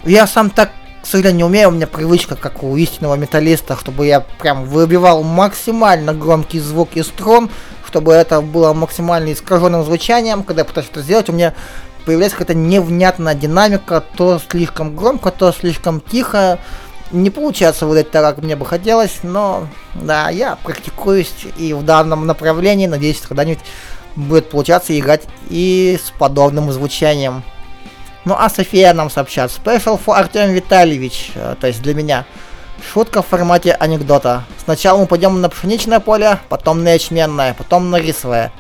Я 0.06 0.28
сам 0.28 0.50
так, 0.50 0.72
сожалению, 1.08 1.38
не 1.38 1.44
умею, 1.44 1.70
у 1.70 1.72
меня 1.72 1.88
привычка, 1.88 2.36
как 2.36 2.64
у 2.64 2.76
истинного 2.76 3.16
металлиста, 3.16 3.78
чтобы 3.78 4.08
я 4.08 4.20
прям 4.20 4.66
выбивал 4.66 5.24
максимально 5.24 6.14
громкий 6.14 6.60
звук 6.60 6.90
из 6.96 7.08
струн, 7.08 7.50
чтобы 7.86 8.14
это 8.14 8.42
было 8.42 8.74
максимально 8.74 9.32
искаженным 9.32 9.84
звучанием. 9.84 10.44
Когда 10.44 10.62
я 10.62 10.66
пытаюсь 10.66 10.90
это 10.92 11.02
сделать, 11.02 11.30
у 11.30 11.34
меня 11.34 11.54
появляется 12.06 12.38
какая-то 12.38 12.60
невнятная 12.60 13.36
динамика, 13.36 14.04
то 14.16 14.40
слишком 14.50 14.96
громко, 14.96 15.32
то 15.32 15.52
слишком 15.52 16.02
тихо. 16.02 16.60
Не 17.12 17.30
получается 17.30 17.86
выдать 17.86 18.12
так, 18.12 18.36
как 18.36 18.44
мне 18.44 18.58
бы 18.58 18.66
хотелось, 18.66 19.20
но 19.24 19.68
да, 19.96 20.30
я 20.30 20.58
практикуюсь 20.58 21.34
и 21.58 21.74
в 21.74 21.84
данном 21.84 22.26
направлении, 22.28 22.86
надеюсь, 22.86 23.22
когда-нибудь 23.22 23.64
будет 24.18 24.50
получаться 24.50 24.98
играть 24.98 25.24
и 25.50 25.98
с 26.04 26.12
подобным 26.12 26.72
звучанием. 26.72 27.44
Ну 28.28 28.36
а 28.38 28.50
София 28.50 28.94
нам 28.94 29.10
сообщает. 29.10 29.52
Special 29.52 29.98
for 30.06 30.14
Артем 30.14 30.52
Витальевич, 30.52 31.32
э, 31.36 31.56
то 31.58 31.68
есть 31.68 31.82
для 31.82 31.94
меня. 31.94 32.26
Шутка 32.92 33.22
в 33.22 33.26
формате 33.26 33.72
анекдота. 33.72 34.44
Сначала 34.62 35.00
мы 35.00 35.08
пойдем 35.08 35.40
на 35.40 35.48
пшеничное 35.48 36.02
поле, 36.02 36.38
потом 36.50 36.84
на 36.84 36.90
ячменное, 36.90 37.54
потом 37.54 37.90
на 37.90 37.96
рисовое. 37.96 38.52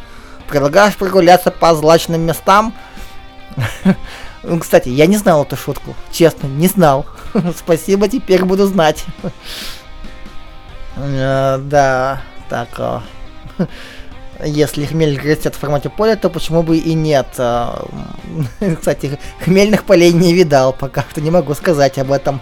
Предлагаешь 0.47 0.95
прогуляться 0.95 1.51
по 1.51 1.75
злачным 1.75 2.21
местам? 2.21 2.73
Ну, 4.43 4.59
Кстати, 4.59 4.87
я 4.87 5.07
не 5.07 5.17
знал 5.17 5.43
эту 5.43 5.57
шутку. 5.57 5.95
Честно, 6.13 6.47
не 6.47 6.67
знал. 6.67 7.05
Спасибо, 7.57 8.07
теперь 8.07 8.45
буду 8.45 8.67
знать. 8.67 9.03
Э, 10.95 11.57
Да, 11.61 12.21
так. 12.49 13.03
Если 14.43 14.85
хмель 14.85 15.19
растет 15.19 15.55
в 15.55 15.59
формате 15.59 15.89
поля, 15.89 16.15
то 16.15 16.29
почему 16.29 16.61
бы 16.63 16.77
и 16.77 16.93
нет? 16.93 17.27
А, 17.37 17.85
Кстати, 18.79 19.17
хмельных 19.43 19.83
полей 19.83 20.11
не 20.13 20.33
видал, 20.33 20.73
пока 20.73 21.03
что 21.09 21.21
не 21.21 21.31
могу 21.31 21.53
сказать 21.53 21.97
об 21.97 22.11
этом. 22.11 22.41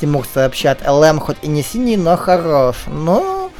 Тимур 0.00 0.26
сообщает, 0.32 0.78
ЛМ 0.86 1.20
хоть 1.20 1.36
и 1.42 1.46
не 1.46 1.62
синий, 1.62 1.96
но 1.96 2.16
хорош. 2.16 2.76
Но... 2.88 3.50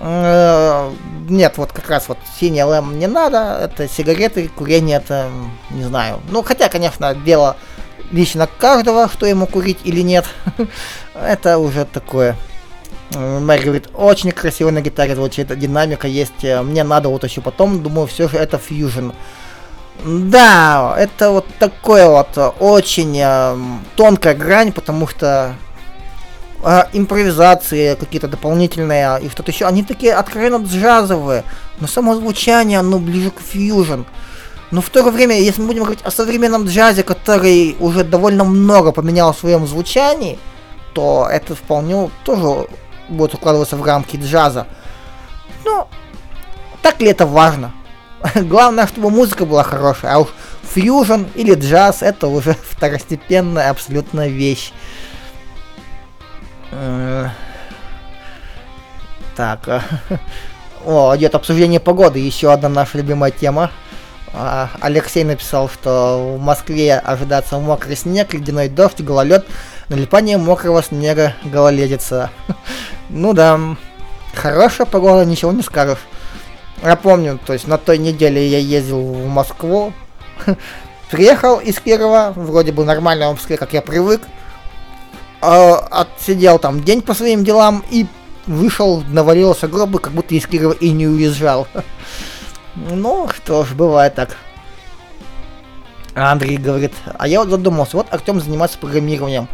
э, 0.00 0.90
Нет, 1.28 1.56
вот 1.56 1.72
как 1.72 1.88
раз 1.88 2.08
вот 2.08 2.18
синий 2.40 2.64
ЛМ 2.64 2.98
не 2.98 3.06
надо, 3.06 3.60
это 3.62 3.88
сигареты, 3.88 4.48
курение, 4.48 4.96
это, 4.96 5.28
не 5.70 5.84
знаю. 5.84 6.20
Ну, 6.30 6.42
хотя, 6.42 6.68
конечно, 6.68 7.14
дело 7.14 7.56
лично 8.10 8.48
каждого, 8.58 9.08
что 9.08 9.26
ему 9.26 9.46
курить 9.46 9.78
или 9.84 10.00
нет. 10.00 10.24
это 11.14 11.58
уже 11.58 11.84
такое. 11.84 12.36
Мэри 13.14 13.64
говорит, 13.64 13.88
очень 13.94 14.32
красиво 14.32 14.70
на 14.70 14.80
гитаре 14.80 15.14
звучит, 15.14 15.58
динамика 15.58 16.08
есть, 16.08 16.44
э, 16.44 16.62
мне 16.62 16.84
надо 16.84 17.08
вот 17.08 17.24
еще 17.24 17.40
потом, 17.40 17.82
думаю, 17.82 18.06
все 18.06 18.28
же 18.28 18.36
это 18.36 18.58
фьюжн. 18.58 19.10
Да, 20.04 20.94
это 20.98 21.30
вот 21.30 21.46
такое 21.58 22.08
вот 22.08 22.36
очень 22.58 23.18
э, 23.20 23.56
тонкая 23.96 24.34
грань, 24.34 24.72
потому 24.72 25.06
что 25.06 25.54
э, 26.64 26.84
импровизации 26.92 27.94
какие-то 27.94 28.28
дополнительные 28.28 29.20
и 29.22 29.28
что-то 29.28 29.52
еще, 29.52 29.66
они 29.66 29.82
такие 29.82 30.14
откровенно 30.14 30.64
джазовые, 30.64 31.44
но 31.80 31.86
само 31.86 32.14
звучание, 32.14 32.78
оно 32.78 32.98
ближе 32.98 33.30
к 33.30 33.40
фьюжн. 33.40 34.02
Но 34.70 34.80
в 34.80 34.88
то 34.88 35.04
же 35.04 35.10
время, 35.10 35.38
если 35.38 35.60
мы 35.60 35.68
будем 35.68 35.82
говорить 35.82 36.02
о 36.02 36.10
современном 36.10 36.64
джазе, 36.64 37.02
который 37.02 37.76
уже 37.78 38.04
довольно 38.04 38.44
много 38.44 38.90
поменял 38.90 39.34
в 39.34 39.38
своем 39.38 39.66
звучании, 39.66 40.38
то 40.94 41.28
это 41.30 41.54
вполне 41.54 42.10
тоже 42.24 42.66
будет 43.12 43.34
укладываться 43.34 43.76
в 43.76 43.84
рамки 43.84 44.16
джаза. 44.16 44.66
Но 45.64 45.88
так 46.82 47.00
ли 47.00 47.08
это 47.08 47.26
важно? 47.26 47.72
Главное, 48.34 48.86
чтобы 48.86 49.10
музыка 49.10 49.44
была 49.44 49.62
хорошая, 49.62 50.14
а 50.14 50.18
уж 50.18 50.28
фьюжн 50.62 51.24
или 51.34 51.54
джаз 51.54 52.02
это 52.02 52.26
уже 52.28 52.56
второстепенная 52.70 53.70
абсолютно 53.70 54.28
вещь. 54.28 54.72
Э, 56.70 57.28
Так, 59.36 59.84
о, 60.84 61.16
идет 61.16 61.34
обсуждение 61.34 61.80
погоды, 61.80 62.18
еще 62.18 62.52
одна 62.52 62.68
наша 62.68 62.98
любимая 62.98 63.30
тема. 63.30 63.70
А, 64.34 64.70
Алексей 64.80 65.24
написал, 65.24 65.68
что 65.68 66.36
в 66.36 66.40
Москве 66.40 66.98
ожидается 66.98 67.58
мокрый 67.58 67.96
снег, 67.96 68.32
ледяной 68.32 68.68
дождь, 68.68 69.00
гололед, 69.00 69.46
налипание 69.88 70.38
мокрого 70.38 70.82
снега, 70.82 71.34
гололедица. 71.44 72.30
Ну 73.14 73.34
да, 73.34 73.60
хорошая 74.34 74.86
погода, 74.86 75.26
ничего 75.26 75.52
не 75.52 75.60
скажешь. 75.60 75.98
Я 76.82 76.96
помню, 76.96 77.38
то 77.44 77.52
есть 77.52 77.68
на 77.68 77.76
той 77.76 77.98
неделе 77.98 78.48
я 78.48 78.58
ездил 78.58 79.02
в 79.02 79.26
Москву, 79.28 79.92
приехал 81.10 81.58
из 81.60 81.78
Кирова, 81.78 82.32
вроде 82.34 82.72
бы 82.72 82.84
нормально 82.84 83.28
в 83.28 83.32
Москве, 83.32 83.58
как 83.58 83.74
я 83.74 83.82
привык, 83.82 84.22
а, 85.42 85.76
отсидел 85.90 86.58
там 86.58 86.82
день 86.82 87.02
по 87.02 87.12
своим 87.12 87.44
делам 87.44 87.84
и 87.90 88.06
вышел, 88.46 89.02
навалился 89.08 89.68
гробы, 89.68 89.98
как 89.98 90.12
будто 90.12 90.34
из 90.34 90.46
Кирова 90.46 90.72
и 90.72 90.90
не 90.90 91.06
уезжал. 91.06 91.68
Ну, 92.74 93.28
что 93.28 93.66
ж, 93.66 93.72
бывает 93.72 94.14
так. 94.14 94.34
А 96.14 96.32
Андрей 96.32 96.56
говорит, 96.56 96.94
а 97.18 97.28
я 97.28 97.40
вот 97.40 97.50
задумался, 97.50 97.98
вот 97.98 98.06
Артем 98.10 98.40
занимается 98.40 98.78
программированием 98.78 99.46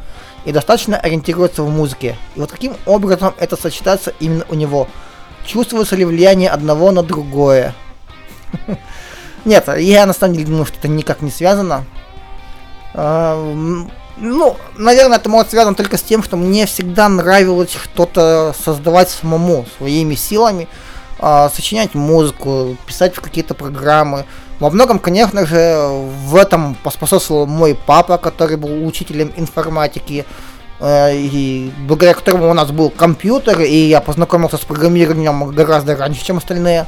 и 0.45 0.53
достаточно 0.53 0.97
ориентируется 0.97 1.63
в 1.63 1.71
музыке. 1.71 2.17
И 2.35 2.41
вот 2.41 2.51
каким 2.51 2.77
образом 2.87 3.35
это 3.39 3.57
сочетается 3.57 4.13
именно 4.21 4.45
у 4.49 4.55
него? 4.55 4.89
Чувствуется 5.47 5.97
ли 5.97 6.05
влияние 6.05 6.51
одного 6.51 6.91
на 6.91 7.03
другое? 7.03 7.75
Нет, 9.45 9.69
я 9.79 10.07
на 10.07 10.13
самом 10.13 10.35
деле 10.35 10.47
думаю, 10.47 10.67
что 10.67 10.77
это 10.79 10.89
никак 10.89 11.23
не 11.23 11.31
связано. 11.31 11.85
А, 12.95 13.37
Ну, 14.21 14.57
наверное, 14.77 15.19
это 15.19 15.29
может 15.29 15.51
связано 15.51 15.77
только 15.77 15.97
с 15.97 16.03
тем, 16.03 16.23
что 16.25 16.37
мне 16.37 16.67
всегда 16.67 17.09
нравилось 17.09 17.73
что-то 17.73 18.55
создавать 18.65 19.11
самому, 19.11 19.65
своими 19.79 20.17
силами, 20.17 20.67
а, 21.21 21.49
сочинять 21.51 21.95
музыку, 21.95 22.77
писать 22.87 23.15
в 23.15 23.21
какие-то 23.21 23.55
программы. 23.55 24.27
Во 24.61 24.71
многом, 24.71 24.99
конечно 24.99 25.47
же, 25.47 25.89
в 26.27 26.35
этом 26.35 26.75
поспособствовал 26.83 27.47
мой 27.47 27.79
папа, 27.87 28.19
который 28.19 28.57
был 28.57 28.87
учителем 28.87 29.33
информатики, 29.37 30.25
э, 30.81 31.17
и 31.17 31.73
благодаря 31.87 32.15
которому 32.15 32.51
у 32.51 32.55
нас 32.55 32.71
был 32.73 32.91
компьютер, 32.91 33.61
и 33.61 33.77
я 33.77 34.01
познакомился 34.01 34.57
с 34.57 34.61
программированием 34.61 35.51
гораздо 35.51 35.97
раньше, 35.97 36.25
чем 36.25 36.39
остальные. 36.39 36.87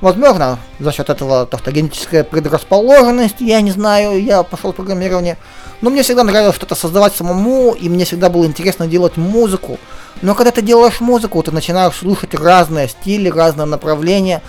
Возможно, 0.00 0.58
за 0.80 0.90
счет 0.90 1.10
этого 1.10 1.46
то, 1.46 1.70
генетическая 1.70 2.24
предрасположенность, 2.24 3.40
я 3.40 3.60
не 3.60 3.70
знаю, 3.70 4.20
я 4.20 4.42
пошел 4.42 4.72
в 4.72 4.76
программирование. 4.76 5.36
Но 5.80 5.90
мне 5.90 6.02
всегда 6.02 6.24
нравилось 6.24 6.56
что-то 6.56 6.74
создавать 6.74 7.14
самому, 7.14 7.72
и 7.72 7.88
мне 7.88 8.04
всегда 8.04 8.30
было 8.30 8.44
интересно 8.44 8.88
делать 8.88 9.16
музыку. 9.16 9.78
Но 10.22 10.34
когда 10.34 10.50
ты 10.50 10.60
делаешь 10.60 11.00
музыку, 11.00 11.40
ты 11.44 11.52
начинаешь 11.52 11.94
слушать 11.94 12.34
разные 12.34 12.88
стили, 12.88 13.28
разные 13.28 13.66
направления, 13.66 14.42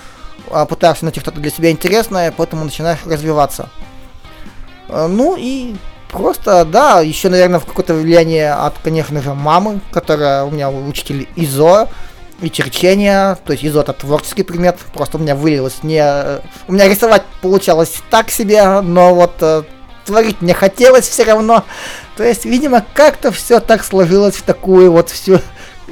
пытаешься 0.66 1.06
найти 1.06 1.20
что-то 1.20 1.40
для 1.40 1.52
себя 1.52 1.72
интересное, 1.72 2.34
поэтому 2.36 2.64
начинаешь 2.66 3.00
развиваться. 3.06 3.70
А, 4.90 5.08
Ну 5.08 5.36
и 5.38 5.76
просто, 6.12 6.66
да, 6.66 7.02
еще, 7.02 7.30
наверное, 7.30 7.60
в 7.60 7.66
какое-то 7.66 7.94
влияние 7.94 8.54
от, 8.54 8.78
конечно 8.84 9.22
же, 9.22 9.34
мамы, 9.34 9.82
которая 9.92 10.44
у 10.46 10.52
меня 10.52 10.70
учитель 10.70 11.28
ИЗО 11.36 11.90
и 12.42 12.52
черчения, 12.52 13.36
то 13.46 13.54
есть 13.54 13.64
ИЗО 13.64 13.82
это 13.82 13.94
творческий 13.94 14.44
предмет, 14.44 14.78
просто 14.94 15.18
у 15.18 15.22
меня 15.22 15.36
вылилось 15.36 15.82
не... 15.84 16.02
э, 16.02 16.42
У 16.68 16.74
меня 16.74 16.88
рисовать 16.88 17.24
получалось 17.42 18.02
так 18.10 18.30
себе, 18.30 18.82
но 18.82 19.16
вот 19.16 19.36
э, 19.42 19.64
творить 20.06 20.42
мне 20.42 20.54
хотелось 20.54 21.08
все 21.08 21.24
равно. 21.24 21.64
То 22.18 22.24
есть, 22.24 22.46
видимо, 22.46 22.84
как-то 22.94 23.32
все 23.32 23.60
так 23.60 23.84
сложилось 23.84 24.36
в 24.36 24.44
такую 24.44 24.92
вот 24.92 25.10
всю 25.10 25.40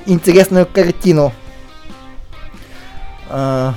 интересную 0.06 0.66
картину. 0.66 1.34
А, 3.30 3.74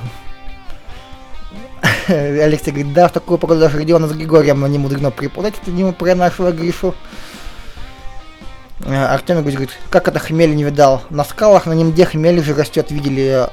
Алексей 2.09 2.71
говорит, 2.71 2.93
да, 2.93 3.09
в 3.09 3.13
такую 3.13 3.39
погоду 3.39 3.61
даже 3.61 3.79
Родиона 3.79 4.09
с 4.09 4.13
Григорием 4.13 4.65
не 4.67 4.79
мудрено 4.79 5.11
преподать, 5.11 5.55
это 5.61 5.71
не 5.71 5.91
про 5.93 6.15
нашего 6.15 6.53
Гришу. 6.53 6.95
А, 8.87 9.15
Артем 9.15 9.41
говорит, 9.43 9.71
как 9.91 10.09
это 10.09 10.19
хмель 10.19 10.55
не 10.55 10.65
видал? 10.65 11.03
На 11.11 11.25
скалах 11.25 11.67
на 11.67 11.73
Немде 11.73 12.05
хмель 12.05 12.41
уже 12.41 12.55
растет, 12.55 12.91
видели, 12.91 13.47
э, 13.47 13.49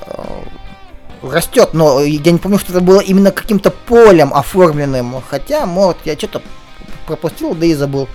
растет, 1.21 1.69
но 1.73 2.01
я 2.01 2.31
не 2.31 2.39
помню, 2.39 2.59
что 2.59 2.73
это 2.73 2.81
было 2.81 2.99
именно 2.99 3.31
каким-то 3.31 3.71
полем 3.71 4.33
оформленным. 4.33 5.21
Хотя, 5.27 5.65
может, 5.65 5.97
я 6.05 6.15
что-то 6.15 6.41
пропустил, 7.05 7.53
да 7.55 7.65
и 7.65 7.73
забыл. 7.73 8.09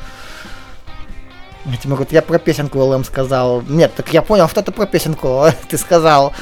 Тима 1.83 1.97
говорит, 1.97 2.13
я 2.13 2.23
про 2.23 2.39
песенку 2.39 2.79
ЛМ 2.79 3.05
сказал. 3.05 3.63
Нет, 3.63 3.93
так 3.97 4.13
я 4.13 4.23
понял, 4.23 4.49
что 4.49 4.61
это 4.61 4.71
про 4.71 4.87
песенку 4.87 5.47
ты 5.69 5.79
сказал. 5.79 6.33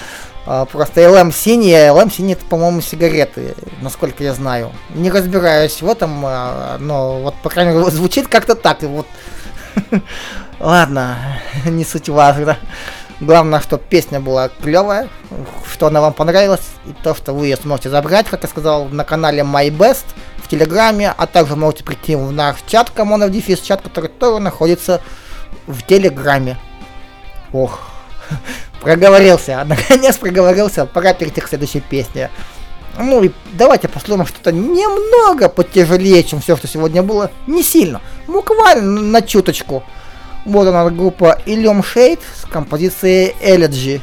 А, 0.47 0.65
Просто 0.65 1.01
LM 1.01 1.33
синий, 1.33 1.75
а 1.75 1.93
LM 1.93 2.13
синий 2.13 2.33
это, 2.35 2.45
по-моему, 2.47 2.81
сигареты, 2.81 3.55
насколько 3.81 4.23
я 4.23 4.35
знаю. 4.35 4.73
Не 4.95 5.11
разбираюсь 5.11 5.81
в 5.81 5.89
этом, 5.89 6.25
а, 6.27 6.77
но 6.79 7.21
вот, 7.21 7.35
по 7.43 7.51
крайней 7.51 7.73
мере, 7.73 7.91
звучит 7.91 8.29
как-то 8.29 8.55
так. 8.55 8.83
И 8.83 8.87
вот 8.87 9.07
Ладно, 10.61 11.17
не 11.65 11.85
суть 11.85 12.09
важно. 12.09 12.57
Главное, 13.21 13.61
что 13.61 13.79
песня 13.79 14.21
была 14.21 14.49
клевая, 14.49 15.09
что 15.71 15.87
она 15.87 16.01
вам 16.01 16.13
понравилась, 16.13 16.67
и 16.85 16.93
то, 17.03 17.15
что 17.15 17.33
вы 17.33 17.47
ее 17.47 17.57
сможете 17.57 17.91
забрать, 17.91 18.27
как 18.27 18.43
я 18.43 18.49
сказал, 18.49 18.87
на 18.87 19.05
канале 19.05 19.43
My 19.43 19.69
Best 19.71 20.05
в 20.39 20.49
Телеграме, 20.49 21.15
а 21.17 21.27
также 21.27 21.55
можете 21.55 21.85
прийти 21.85 22.17
в 22.17 22.33
наш 22.33 22.57
чат, 22.67 22.91
Комонов 22.91 23.31
Дефис, 23.31 23.61
чат, 23.61 23.83
который 23.83 24.11
тоже 24.11 24.43
находится 24.43 25.01
в 25.67 25.83
Телеграме. 25.83 26.59
Ох, 27.53 27.81
проговорился, 28.85 29.65
наконец 29.67 30.17
проговорился, 30.17 30.87
пора 30.87 31.15
перейти 31.15 31.41
к 31.41 31.49
следующей 31.49 31.81
песне. 31.81 32.31
Ну 32.97 33.25
и 33.25 33.31
давайте 33.53 33.89
послушаем 33.89 34.27
что-то 34.27 34.53
немного 34.53 35.49
потяжелее, 35.49 36.23
чем 36.23 36.41
все, 36.41 36.57
что 36.57 36.69
сегодня 36.69 37.03
было. 37.03 37.31
Не 37.47 37.63
сильно, 37.63 38.01
буквально 38.29 39.01
на 39.01 39.23
чуточку. 39.23 39.83
Вот 40.45 40.69
она 40.69 40.89
группа 40.91 41.41
Ilium 41.47 41.83
Shade 41.83 42.21
с 42.37 42.45
композицией 42.45 43.35
Elegy. 43.43 44.01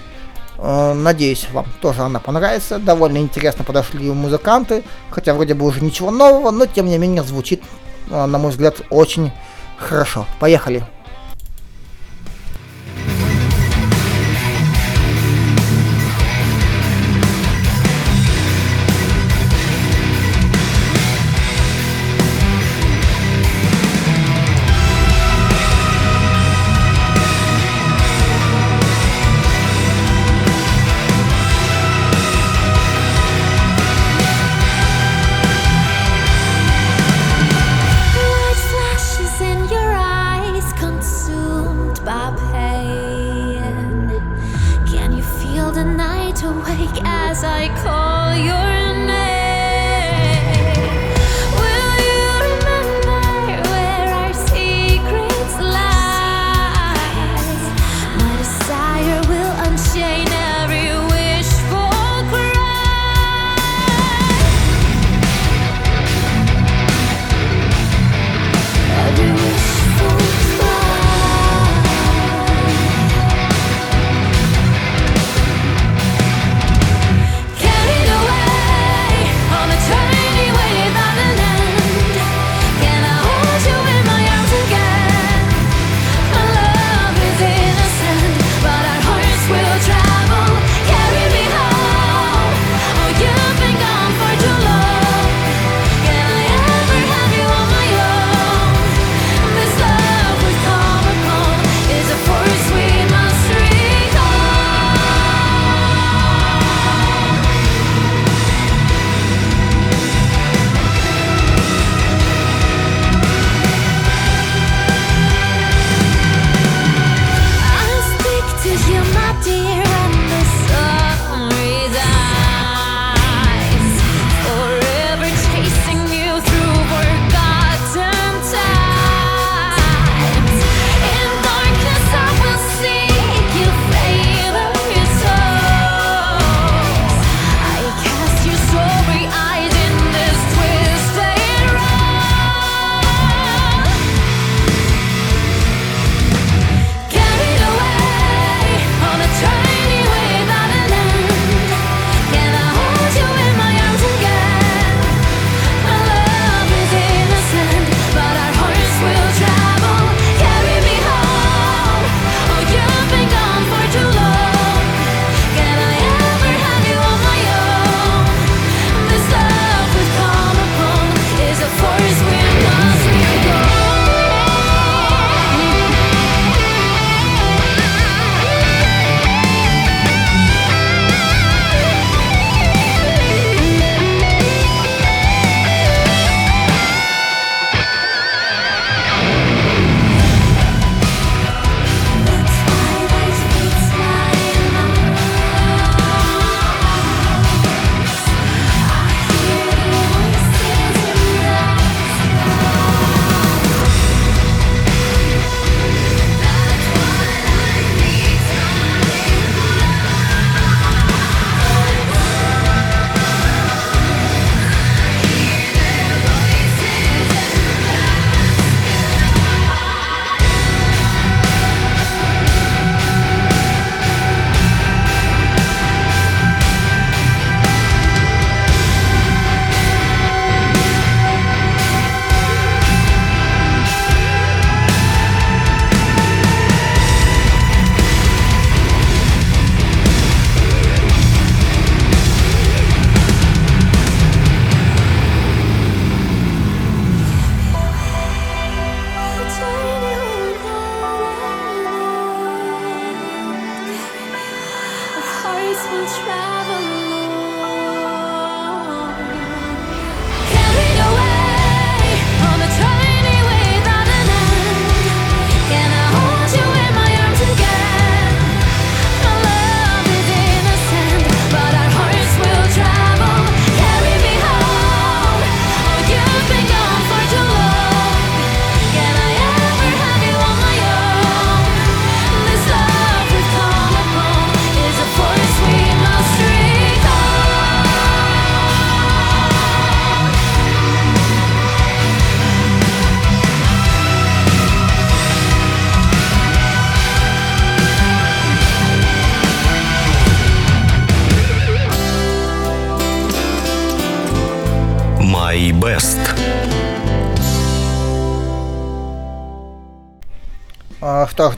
Э, 0.58 0.94
Надеюсь, 0.94 1.48
вам 1.54 1.68
тоже 1.82 2.02
она 2.02 2.20
понравится. 2.20 2.80
Довольно 2.80 3.20
интересно 3.20 3.64
подошли 3.64 4.12
музыканты. 4.12 4.84
Хотя 5.10 5.34
вроде 5.36 5.54
бы 5.54 5.66
уже 5.66 5.82
ничего 5.82 6.12
нового, 6.12 6.52
но 6.52 6.66
тем 6.66 6.88
не 6.88 6.98
менее 6.98 7.24
звучит, 7.24 7.64
э, 8.10 8.26
на 8.26 8.38
мой 8.40 8.52
взгляд, 8.52 8.82
очень 8.90 9.32
хорошо. 9.78 10.26
Поехали. 10.40 10.84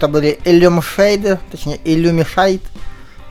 Это 0.04 0.12
были 0.12 0.38
Illumishade, 0.44 1.40
точнее 1.50 1.78
Illumishade, 1.78 2.62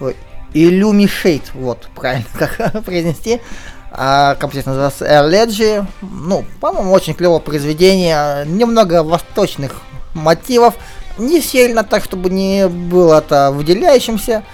ой, 0.00 0.16
Illumishade, 0.54 1.44
вот, 1.52 1.86
правильно 1.94 2.24
как 2.38 2.82
произнести. 2.84 3.42
А 3.90 4.36
композиция 4.36 4.70
называется 4.70 5.04
Elegy. 5.04 5.86
Ну, 6.00 6.46
по-моему, 6.60 6.92
очень 6.92 7.12
клевое 7.12 7.42
произведение. 7.42 8.46
Немного 8.46 9.02
восточных 9.02 9.82
мотивов. 10.14 10.76
Не 11.18 11.42
сильно 11.42 11.84
так, 11.84 12.02
чтобы 12.02 12.30
не 12.30 12.68
было 12.68 13.18
это 13.18 13.50
выделяющимся. 13.52 14.44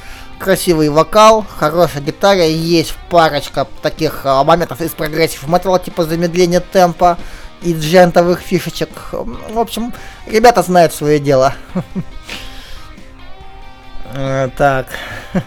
Красивый 0.40 0.88
вокал, 0.88 1.46
хорошая 1.56 2.02
гитара, 2.02 2.44
есть 2.44 2.94
парочка 3.10 3.66
таких 3.80 4.22
а, 4.24 4.42
моментов 4.42 4.80
из 4.80 4.90
прогрессив 4.90 5.46
металла, 5.48 5.78
типа 5.78 6.04
замедления 6.04 6.60
темпа 6.60 7.16
и 7.62 7.74
джентовых 7.74 8.40
фишечек. 8.40 8.90
В 9.12 9.58
общем, 9.58 9.92
ребята 10.26 10.62
знают 10.62 10.92
свое 10.92 11.18
дело. 11.18 11.54
Э, 14.14 14.48
Так. 14.56 14.86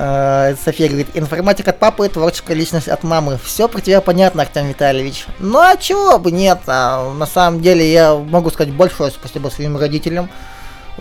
Э, 0.00 0.54
София 0.64 0.86
говорит, 0.86 1.08
информатик 1.14 1.66
от 1.66 1.80
папы, 1.80 2.08
творческая 2.08 2.54
личность 2.54 2.86
от 2.86 3.02
мамы. 3.02 3.36
Все 3.42 3.66
про 3.66 3.80
тебя 3.80 4.00
понятно, 4.00 4.42
Артем 4.42 4.68
Витальевич. 4.68 5.26
Ну 5.40 5.58
а 5.58 5.76
чего 5.76 6.20
бы 6.20 6.30
нет, 6.30 6.60
а, 6.68 7.12
на 7.14 7.26
самом 7.26 7.60
деле 7.60 7.90
я 7.90 8.14
могу 8.14 8.50
сказать 8.50 8.72
большое 8.72 9.10
спасибо 9.10 9.48
своим 9.48 9.76
родителям. 9.76 10.30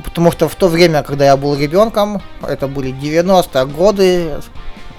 Потому 0.04 0.32
что 0.32 0.50
в 0.50 0.56
то 0.56 0.68
время, 0.68 1.04
когда 1.04 1.26
я 1.26 1.38
был 1.38 1.56
ребенком, 1.56 2.24
это 2.42 2.68
были 2.68 2.92
90-е 2.92 3.66
годы, 3.68 4.40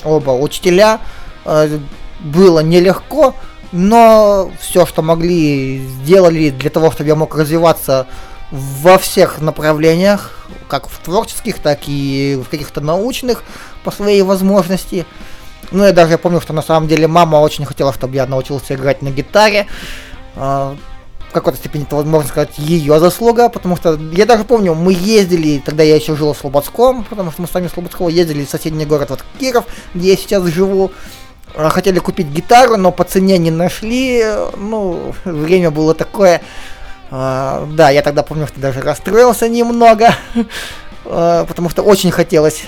оба 0.05 0.31
учителя, 0.31 1.01
э, 1.45 1.79
было 2.21 2.61
нелегко, 2.61 3.35
но 3.73 4.51
все, 4.61 4.87
что 4.87 5.03
могли, 5.03 5.79
сделали 5.87 6.51
для 6.51 6.71
того, 6.71 6.91
чтобы 6.91 7.09
я 7.09 7.15
мог 7.15 7.37
развиваться 7.37 8.07
во 8.51 8.97
всех 8.99 9.41
направлениях, 9.41 10.49
как 10.69 10.89
в 10.89 10.99
творческих, 10.99 11.59
так 11.59 11.81
и 11.87 12.41
в 12.43 12.49
каких-то 12.49 12.81
научных, 12.81 13.43
по 13.85 13.91
своей 13.91 14.23
возможности. 14.23 15.05
Ну, 15.71 15.85
я 15.85 15.93
даже 15.93 16.17
помню, 16.17 16.41
что 16.41 16.55
на 16.55 16.63
самом 16.63 16.89
деле 16.89 17.07
мама 17.07 17.37
очень 17.37 17.67
хотела, 17.67 17.93
чтобы 17.93 18.15
я 18.15 18.27
научился 18.27 18.75
играть 18.75 19.03
на 19.03 19.11
гитаре. 19.11 19.67
А, 20.35 20.75
В 21.29 21.33
какой-то 21.33 21.59
степени 21.59 21.83
это, 21.85 21.97
можно 21.97 22.27
сказать, 22.27 22.57
ее 22.57 22.99
заслуга, 23.01 23.51
потому 23.51 23.77
что 23.77 23.99
я 24.13 24.25
даже 24.25 24.45
помню, 24.45 24.75
мы 24.75 24.95
ездили, 24.95 25.63
тогда 25.63 25.83
я 25.83 25.97
еще 25.97 26.17
жил 26.17 26.33
в 26.33 26.39
Слободском, 26.39 27.05
потому 27.05 27.33
что 27.33 27.43
мы 27.43 27.49
сами 27.49 27.69
с 27.69 27.73
Слободского 27.73 28.09
ездили 28.09 28.47
в 28.47 28.51
соседний 28.51 28.87
город, 28.87 29.11
вот 29.11 29.23
Киров, 29.39 29.67
где 29.93 30.13
я 30.13 30.17
сейчас 30.17 30.43
живу, 30.47 30.91
хотели 31.55 31.99
купить 31.99 32.29
гитару, 32.29 32.77
но 32.77 32.93
по 32.93 33.05
цене 33.05 33.39
не 33.39 33.51
нашли, 33.51 34.25
ну, 34.57 35.15
время 35.25 35.71
было 35.71 35.95
такое, 35.95 36.41
а, 37.11 37.67
да, 37.73 37.91
я 37.91 38.03
тогда 38.03 38.23
помню, 38.23 38.47
что 38.47 38.61
даже 38.61 38.81
расстроился 38.81 39.49
немного, 39.49 40.15
а, 41.05 41.45
потому 41.49 41.71
что 41.71 41.83
очень 41.83 42.11
хотелось 42.11 42.63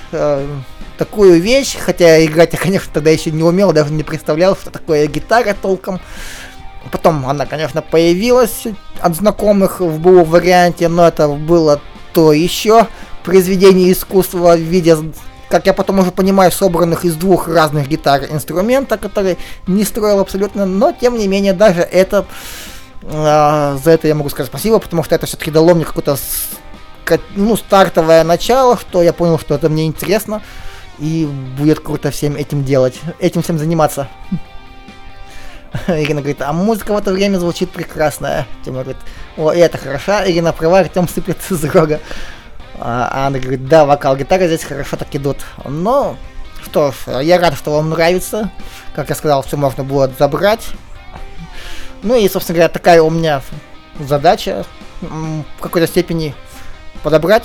такую 1.00 1.40
вещь, 1.40 1.76
хотя 1.80 2.22
играть 2.22 2.52
я, 2.52 2.58
конечно, 2.58 2.90
тогда 2.92 3.08
еще 3.08 3.30
не 3.30 3.42
умел, 3.42 3.72
даже 3.72 3.90
не 3.90 4.02
представлял, 4.02 4.54
что 4.54 4.70
такое 4.70 5.06
гитара 5.06 5.54
толком. 5.54 5.98
Потом 6.92 7.26
она, 7.26 7.46
конечно, 7.46 7.80
появилась 7.80 8.64
от 9.00 9.16
знакомых 9.16 9.80
в 9.80 9.98
БУ 9.98 10.24
варианте, 10.24 10.88
но 10.88 11.08
это 11.08 11.28
было 11.28 11.80
то 12.12 12.34
еще 12.34 12.86
произведение 13.24 13.92
искусства 13.92 14.56
в 14.56 14.60
виде, 14.60 14.94
как 15.50 15.66
я 15.66 15.74
потом 15.74 15.98
уже 15.98 16.12
понимаю, 16.12 16.52
собранных 16.52 17.04
из 17.04 17.16
двух 17.16 17.48
разных 17.48 17.88
гитар 17.88 18.24
инструмента, 18.30 18.96
которые 18.96 19.36
не 19.66 19.84
строил 19.84 20.20
абсолютно, 20.20 20.64
но 20.64 20.92
тем 20.92 21.18
не 21.18 21.26
менее 21.26 21.52
даже 21.52 21.80
это 21.80 22.24
а, 23.02 23.76
за 23.82 23.90
это 23.90 24.08
я 24.08 24.14
могу 24.14 24.28
сказать 24.28 24.48
спасибо, 24.48 24.78
потому 24.78 25.02
что 25.02 25.14
это 25.14 25.26
все-таки 25.26 25.50
дало 25.50 25.74
мне 25.74 25.84
какое-то 25.84 26.16
ну, 27.34 27.56
стартовое 27.56 28.22
начало, 28.22 28.78
что 28.78 29.02
я 29.02 29.12
понял, 29.12 29.38
что 29.38 29.56
это 29.56 29.68
мне 29.68 29.86
интересно, 29.86 30.42
и 31.00 31.28
будет 31.58 31.80
круто 31.80 32.12
всем 32.12 32.36
этим 32.36 32.64
делать, 32.64 33.00
этим 33.18 33.42
всем 33.42 33.58
заниматься. 33.58 34.08
Ирина 35.88 36.20
говорит, 36.20 36.42
а 36.42 36.52
музыка 36.52 36.92
в 36.92 36.96
это 36.96 37.12
время 37.12 37.38
звучит 37.38 37.70
прекрасная. 37.70 38.46
Тима 38.64 38.82
говорит, 38.82 39.02
о, 39.36 39.50
это 39.50 39.78
хороша. 39.78 40.28
Ирина 40.30 40.52
права, 40.52 40.80
Артем 40.80 41.08
сыплется 41.08 41.56
с 41.56 41.64
рога. 41.64 42.00
А 42.82 43.26
Анна 43.26 43.38
говорит, 43.38 43.66
да, 43.66 43.84
вокал, 43.84 44.16
гитара 44.16 44.46
здесь 44.46 44.64
хорошо 44.64 44.96
так 44.96 45.14
идут. 45.14 45.36
Ну, 45.66 46.16
что 46.62 46.92
ж, 46.92 47.22
я 47.22 47.38
рад, 47.38 47.54
что 47.54 47.72
вам 47.72 47.90
нравится. 47.90 48.50
Как 48.94 49.10
я 49.10 49.14
сказал, 49.14 49.42
все 49.42 49.58
можно 49.58 49.84
было 49.84 50.10
забрать. 50.18 50.66
Ну 52.02 52.14
и, 52.14 52.26
собственно 52.28 52.56
говоря, 52.56 52.72
такая 52.72 53.02
у 53.02 53.10
меня 53.10 53.42
задача 53.98 54.64
в 55.02 55.60
какой-то 55.60 55.86
степени 55.86 56.34
подобрать 57.02 57.44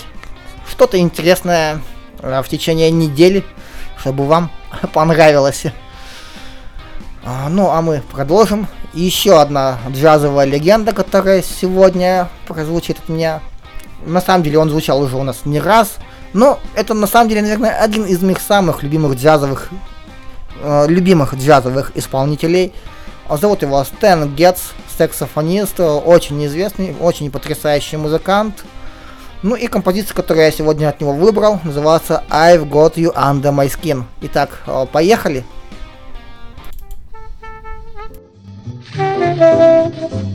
что-то 0.70 0.98
интересное 0.98 1.82
а, 2.20 2.42
в 2.42 2.48
течение 2.48 2.90
недели, 2.90 3.44
чтобы 3.98 4.26
вам 4.26 4.52
понравилось. 4.94 5.66
А, 7.26 7.50
ну, 7.50 7.72
а 7.72 7.82
мы 7.82 8.02
продолжим. 8.12 8.68
Еще 8.94 9.42
одна 9.42 9.80
джазовая 9.90 10.46
легенда, 10.46 10.94
которая 10.94 11.42
сегодня 11.42 12.30
прозвучит 12.48 13.00
от 13.00 13.10
меня. 13.10 13.42
На 14.06 14.22
самом 14.22 14.44
деле 14.44 14.60
он 14.60 14.70
звучал 14.70 15.02
уже 15.02 15.18
у 15.18 15.24
нас 15.24 15.42
не 15.46 15.60
раз. 15.60 15.98
Но 16.34 16.60
это 16.76 16.94
на 16.94 17.08
самом 17.08 17.30
деле, 17.30 17.42
наверное, 17.42 17.78
один 17.80 18.06
из 18.06 18.22
моих 18.22 18.40
самых 18.40 18.84
любимых 18.84 19.16
джазовых, 19.16 19.70
э, 20.62 20.86
любимых 20.88 21.34
джазовых 21.34 21.92
исполнителей. 21.96 22.74
Зовут 23.30 23.64
его 23.64 23.84
Стэн 23.84 24.36
Гетц, 24.36 24.60
саксофонист, 24.98 25.80
очень 25.80 26.46
известный, 26.46 26.96
очень 27.00 27.32
потрясающий 27.32 27.98
музыкант. 27.98 28.64
Ну 29.42 29.56
и 29.56 29.68
композиция, 29.68 30.16
которую 30.16 30.46
я 30.46 30.52
сегодня 30.52 30.90
от 30.90 31.02
него 31.02 31.14
выбрал, 31.14 31.60
называется 31.64 32.24
I've 32.30 32.70
Got 32.70 32.96
You 32.96 33.14
Under 33.16 33.54
My 33.54 33.68
Skin. 33.68 34.04
Итак, 34.22 34.60
э, 34.68 34.86
поехали. 34.92 35.44
В 38.94 40.35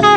you. 0.05 0.10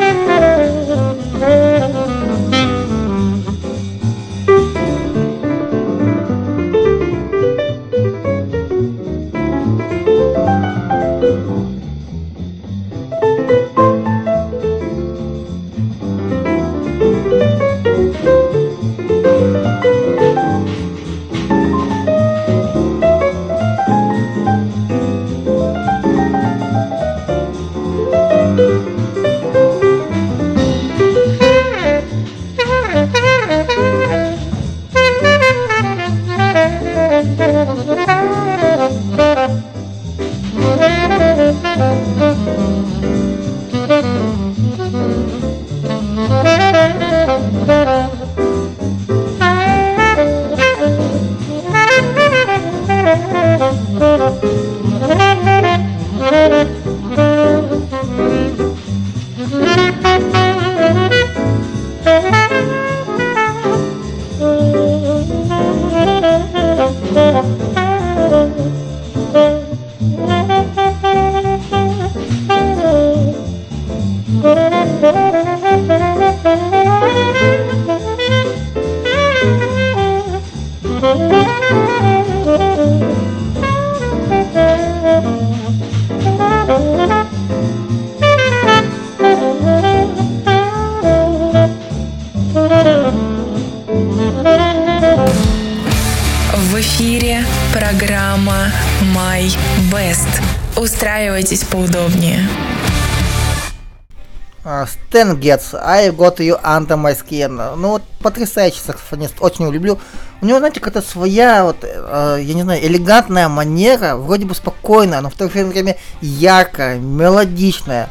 Stan 105.25 105.41
Getz, 105.41 105.75
I 105.75 106.11
Got 106.11 106.37
You 106.39 106.61
Under 106.63 106.97
My 106.97 107.17
Skin. 107.17 107.77
Ну 107.77 107.89
вот 107.89 108.03
потрясающий 108.21 108.81
саксофонист, 108.81 109.37
очень 109.41 109.63
его 109.63 109.73
люблю. 109.73 109.99
У 110.41 110.47
него, 110.47 110.59
знаете, 110.59 110.81
какая-то 110.81 111.07
своя, 111.07 111.65
вот, 111.65 111.79
э, 111.83 112.39
я 112.43 112.55
не 112.55 112.63
знаю, 112.63 112.85
элегантная 112.85 113.49
манера, 113.49 114.17
вроде 114.17 114.45
бы 114.45 114.55
спокойная, 114.55 115.21
но 115.21 115.31
в 115.31 115.35
то 115.35 115.49
же 115.49 115.65
время 115.65 115.97
яркая, 116.21 116.99
мелодичная. 116.99 118.11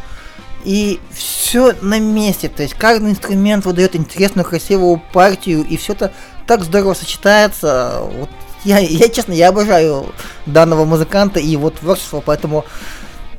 И 0.63 0.99
все 1.11 1.75
на 1.81 1.99
месте, 1.99 2.47
то 2.47 2.63
есть 2.63 2.73
каждый 2.75 3.11
инструмент 3.11 3.65
выдает 3.65 3.95
интересную, 3.95 4.45
красивую 4.45 5.01
партию, 5.11 5.65
и 5.65 5.77
все 5.77 5.93
это 5.93 6.13
так 6.47 6.63
здорово 6.63 6.93
сочетается. 6.93 7.99
Вот 8.17 8.29
я, 8.63 8.79
я 8.79 9.09
честно, 9.09 9.33
я 9.33 9.49
обожаю 9.49 10.13
данного 10.45 10.85
музыканта 10.85 11.39
и 11.39 11.47
его 11.47 11.69
творчество, 11.69 12.23
поэтому 12.25 12.65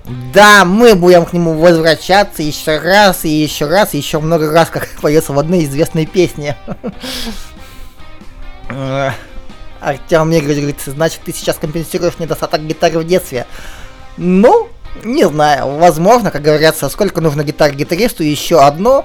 да, 0.05 0.64
мы 0.66 0.94
будем 0.94 1.24
к 1.24 1.32
нему 1.32 1.55
возвращаться 1.55 2.42
еще 2.42 2.78
раз, 2.78 3.24
и 3.24 3.28
еще 3.28 3.66
раз, 3.66 3.94
и 3.94 3.98
еще 3.98 4.20
много 4.20 4.52
раз, 4.52 4.68
как 4.68 4.86
поется 5.00 5.32
в 5.32 5.38
одной 5.38 5.64
известной 5.64 6.07
песне. 6.07 6.57
Артем 9.80 10.30
Игоревич 10.30 10.57
говорит, 10.57 10.80
значит, 10.84 11.20
ты 11.24 11.32
сейчас 11.32 11.57
компенсируешь 11.57 12.18
недостаток 12.18 12.62
гитары 12.62 12.98
в 12.98 13.07
детстве. 13.07 13.46
Ну, 14.16 14.68
не 15.02 15.26
знаю, 15.26 15.76
возможно, 15.78 16.30
как 16.30 16.42
говорится, 16.42 16.88
сколько 16.88 17.20
нужно 17.20 17.42
гитар 17.42 17.72
гитаристу, 17.74 18.22
еще 18.22 18.61
одно. 18.61 19.05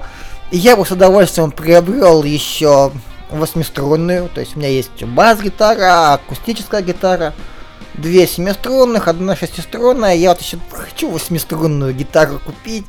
Я 0.50 0.76
бы 0.76 0.84
с 0.84 0.90
удовольствием 0.90 1.50
приобрел 1.50 2.22
еще 2.24 2.92
восьмиструнную, 3.30 4.28
то 4.28 4.40
есть 4.40 4.56
у 4.56 4.58
меня 4.58 4.68
есть 4.68 5.02
бас-гитара, 5.04 6.14
акустическая 6.14 6.82
гитара, 6.82 7.34
две 7.94 8.26
семиструнных, 8.26 9.08
одна 9.08 9.36
шестиструнная. 9.36 10.14
Я 10.14 10.30
вот 10.30 10.40
еще 10.40 10.58
хочу 10.70 11.10
восьмиструнную 11.10 11.94
гитару 11.94 12.38
купить, 12.38 12.86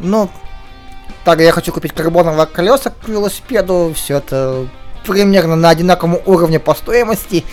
но 0.00 0.30
так 1.24 1.40
я 1.40 1.52
хочу 1.52 1.72
купить 1.72 1.92
карбоновые 1.92 2.46
колеса 2.46 2.90
к 2.90 3.08
велосипеду, 3.08 3.92
все 3.94 4.18
это 4.18 4.68
примерно 5.06 5.56
на 5.56 5.70
одинаковом 5.70 6.18
уровне 6.26 6.60
по 6.60 6.74
стоимости, 6.74 7.44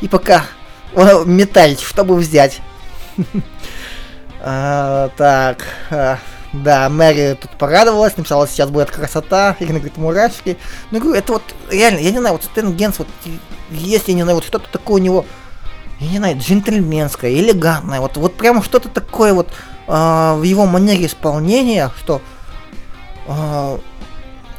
и 0.00 0.08
пока 0.08 0.44
метать, 1.24 1.80
чтобы 1.80 2.16
взять. 2.16 2.60
А, 4.42 5.10
Так, 5.18 5.66
а, 5.90 6.18
да, 6.54 6.88
Мэри 6.88 7.36
тут 7.38 7.50
порадовалась, 7.58 8.16
написала, 8.16 8.48
сейчас 8.48 8.70
будет 8.70 8.90
красота, 8.90 9.54
Ирина 9.60 9.80
говорит, 9.80 9.98
мурашки. 9.98 10.56
Ну, 10.90 10.98
говорю, 10.98 11.18
это 11.18 11.34
вот, 11.34 11.42
реально, 11.68 11.98
я 11.98 12.10
не 12.10 12.18
знаю, 12.18 12.36
вот 12.36 12.44
Стэн 12.44 12.72
Генс, 12.74 12.98
вот, 12.98 13.08
если, 13.70 14.12
я 14.12 14.16
не 14.16 14.22
знаю, 14.22 14.36
вот 14.36 14.44
что-то 14.44 14.66
такое 14.72 14.96
у 14.96 15.04
него, 15.04 15.26
я 16.00 16.08
не 16.08 16.18
знаю, 16.18 16.38
джентльменское, 16.38 17.32
элегантное, 17.32 18.00
вот, 18.00 18.16
вот 18.16 18.34
прямо 18.36 18.62
что-то 18.62 18.88
такое 18.88 19.34
вот 19.34 19.48
а, 19.86 20.34
в 20.36 20.42
его 20.42 20.66
манере 20.66 21.06
исполнения, 21.06 21.90
что 21.98 22.22
а, 23.28 23.78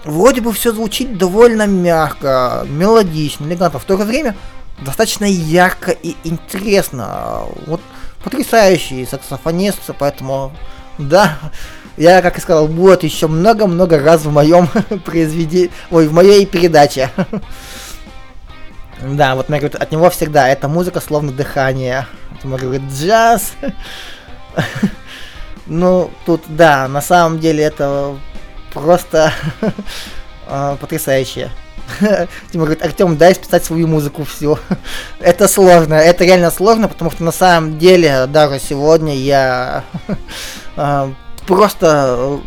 вроде 0.05 0.41
бы 0.41 0.53
все 0.53 0.71
звучит 0.71 1.17
довольно 1.17 1.65
мягко, 1.65 2.65
мелодично, 2.69 3.45
элегантно, 3.45 3.79
в 3.79 3.85
то 3.85 3.97
же 3.97 4.03
время 4.03 4.35
достаточно 4.81 5.25
ярко 5.25 5.91
и 5.91 6.15
интересно. 6.23 7.43
Вот 7.65 7.81
потрясающий 8.23 9.05
саксофонист, 9.05 9.79
поэтому 9.97 10.51
да, 10.97 11.39
я, 11.97 12.21
как 12.21 12.37
и 12.37 12.41
сказал, 12.41 12.67
будет 12.67 13.03
еще 13.03 13.27
много-много 13.27 13.99
раз 13.99 14.23
в 14.25 14.31
моем 14.31 14.67
произведении, 15.05 15.71
ой, 15.89 16.07
в 16.07 16.13
моей 16.13 16.45
передаче. 16.45 17.09
Да, 19.01 19.35
вот 19.35 19.49
мне 19.49 19.59
говорит, 19.59 19.81
от 19.81 19.91
него 19.91 20.09
всегда 20.09 20.47
эта 20.47 20.67
музыка 20.67 21.01
словно 21.01 21.31
дыхание. 21.31 22.05
Тимур 22.41 22.59
говорит, 22.59 22.83
джаз. 22.91 23.53
Ну, 25.67 26.11
тут, 26.25 26.41
да, 26.49 26.87
на 26.89 27.01
самом 27.01 27.39
деле 27.39 27.63
это 27.63 28.17
просто 28.73 29.31
а, 30.47 30.75
потрясающе. 30.75 31.49
Тимур 32.51 32.65
говорит, 32.65 32.83
Артем, 32.83 33.15
дай 33.15 33.33
списать 33.35 33.63
свою 33.63 33.87
музыку 33.87 34.25
всю. 34.25 34.57
это 35.21 35.47
сложно, 35.47 35.93
это 35.93 36.25
реально 36.25 36.51
сложно, 36.51 36.89
потому 36.89 37.09
что 37.11 37.23
на 37.23 37.31
самом 37.31 37.77
деле 37.79 38.25
даже 38.25 38.59
сегодня 38.59 39.15
я 39.15 39.85
а, 40.75 41.13
просто 41.47 42.39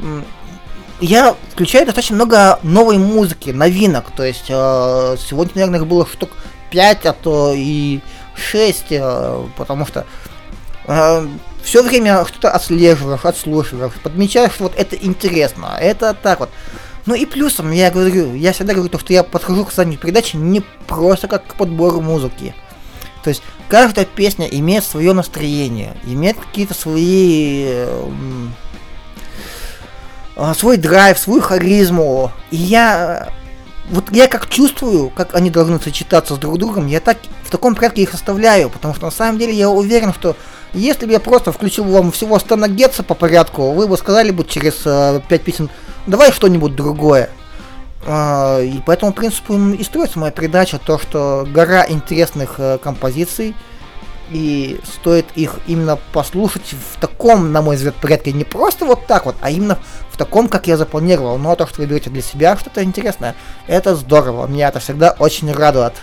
я 1.00 1.36
включаю 1.52 1.86
достаточно 1.86 2.16
много 2.16 2.58
новой 2.62 2.98
музыки, 2.98 3.50
новинок. 3.50 4.10
То 4.16 4.24
есть 4.24 4.46
э, 4.48 5.16
сегодня, 5.18 5.52
наверное, 5.54 5.80
их 5.80 5.86
было 5.86 6.06
штук 6.06 6.30
5, 6.70 7.06
а 7.06 7.12
то 7.12 7.52
и 7.54 8.00
6, 8.36 8.86
э, 8.90 9.46
потому 9.56 9.86
что 9.86 10.06
все 11.62 11.82
время 11.82 12.26
что-то 12.26 12.50
отслеживаешь, 12.50 13.24
отслушиваешь, 13.24 13.94
подмечаешь, 14.02 14.52
вот 14.58 14.74
это 14.76 14.96
интересно, 14.96 15.78
это 15.80 16.14
так 16.14 16.40
вот. 16.40 16.50
Ну 17.06 17.14
и 17.14 17.26
плюсом, 17.26 17.70
я 17.70 17.90
говорю, 17.90 18.34
я 18.34 18.52
всегда 18.52 18.74
говорю, 18.74 18.90
то, 18.90 18.98
что 18.98 19.12
я 19.12 19.22
подхожу 19.22 19.64
к 19.64 19.70
созданию 19.70 19.98
передачи 19.98 20.36
не 20.36 20.60
просто 20.86 21.26
как 21.26 21.46
к 21.46 21.54
подбору 21.54 22.00
музыки. 22.00 22.54
То 23.22 23.30
есть 23.30 23.42
каждая 23.68 24.04
песня 24.04 24.46
имеет 24.46 24.84
свое 24.84 25.12
настроение, 25.12 25.96
имеет 26.04 26.38
какие-то 26.38 26.74
свои 26.74 27.64
э, 27.66 27.86
а, 27.88 28.48
свой 30.54 30.76
драйв, 30.76 31.18
свою 31.18 31.40
харизму. 31.40 32.30
И 32.50 32.56
я 32.56 33.28
вот 33.90 34.10
я 34.10 34.28
как 34.28 34.48
чувствую, 34.48 35.10
как 35.10 35.34
они 35.34 35.50
должны 35.50 35.78
сочетаться 35.78 36.34
с 36.34 36.38
друг 36.38 36.58
другом, 36.58 36.86
я 36.86 37.00
так 37.00 37.18
в 37.42 37.50
таком 37.50 37.74
порядке 37.74 38.02
их 38.02 38.14
оставляю, 38.14 38.70
потому 38.70 38.94
что 38.94 39.04
на 39.04 39.10
самом 39.10 39.38
деле 39.38 39.52
я 39.52 39.68
уверен, 39.68 40.12
что 40.14 40.36
если 40.72 41.06
бы 41.06 41.12
я 41.12 41.20
просто 41.20 41.52
включил 41.52 41.84
вам 41.84 42.10
всего 42.10 42.38
Стана 42.38 42.68
Гетца 42.68 43.02
по 43.02 43.14
порядку, 43.14 43.72
вы 43.72 43.86
бы 43.86 43.96
сказали 43.96 44.30
бы 44.30 44.44
через 44.44 44.82
э, 44.86 45.20
5 45.28 45.42
песен, 45.42 45.70
давай 46.06 46.32
что-нибудь 46.32 46.74
другое. 46.74 47.30
А, 48.06 48.60
и 48.60 48.80
по 48.80 48.90
этому 48.90 49.12
принципу 49.12 49.54
и 49.54 49.84
строится 49.84 50.18
моя 50.18 50.32
передача, 50.32 50.78
то, 50.78 50.98
что 50.98 51.46
гора 51.48 51.86
интересных 51.88 52.54
э, 52.58 52.78
композиций, 52.82 53.54
и 54.30 54.80
стоит 54.84 55.26
их 55.34 55.58
именно 55.66 55.98
послушать 56.12 56.72
в 56.72 56.98
таком, 57.00 57.52
на 57.52 57.62
мой 57.62 57.76
взгляд, 57.76 57.94
порядке, 57.96 58.32
не 58.32 58.44
просто 58.44 58.84
вот 58.84 59.06
так 59.06 59.26
вот, 59.26 59.36
а 59.40 59.50
именно 59.50 59.78
в 60.10 60.16
таком, 60.16 60.48
как 60.48 60.66
я 60.66 60.76
запланировал. 60.76 61.38
Но 61.38 61.54
то, 61.56 61.66
что 61.66 61.80
вы 61.80 61.86
берете 61.86 62.10
для 62.10 62.22
себя 62.22 62.56
что-то 62.56 62.82
интересное, 62.82 63.34
это 63.66 63.94
здорово. 63.96 64.46
Меня 64.46 64.68
это 64.68 64.80
всегда 64.80 65.14
очень 65.18 65.52
радует. 65.52 65.94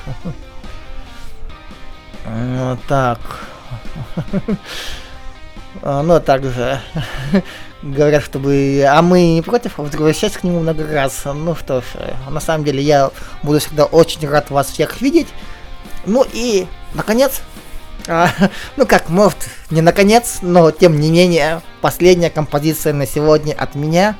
Ну, 2.25 2.77
Так. 2.87 3.19
А, 5.81 6.03
Ну, 6.03 6.15
а 6.15 6.19
также 6.19 6.81
говорят, 7.81 8.23
чтобы... 8.23 8.85
А 8.87 9.01
мы 9.01 9.35
не 9.35 9.41
против 9.41 9.77
возвращаться 9.77 10.39
к 10.39 10.43
нему 10.43 10.59
много 10.59 10.85
раз. 10.85 11.23
Ну 11.25 11.55
что 11.55 11.81
ж, 11.81 11.85
на 12.29 12.39
самом 12.39 12.63
деле 12.63 12.81
я 12.81 13.09
буду 13.43 13.59
всегда 13.59 13.85
очень 13.85 14.27
рад 14.27 14.51
вас 14.51 14.67
всех 14.67 15.01
видеть. 15.01 15.27
Ну 16.05 16.25
и, 16.31 16.67
наконец, 16.93 17.41
а, 18.07 18.29
ну 18.77 18.85
как, 18.85 19.09
может, 19.09 19.37
не 19.69 19.81
наконец, 19.81 20.39
но 20.41 20.71
тем 20.71 20.99
не 20.99 21.11
менее, 21.11 21.61
последняя 21.81 22.29
композиция 22.29 22.93
на 22.93 23.05
сегодня 23.05 23.53
от 23.53 23.75
меня. 23.75 24.15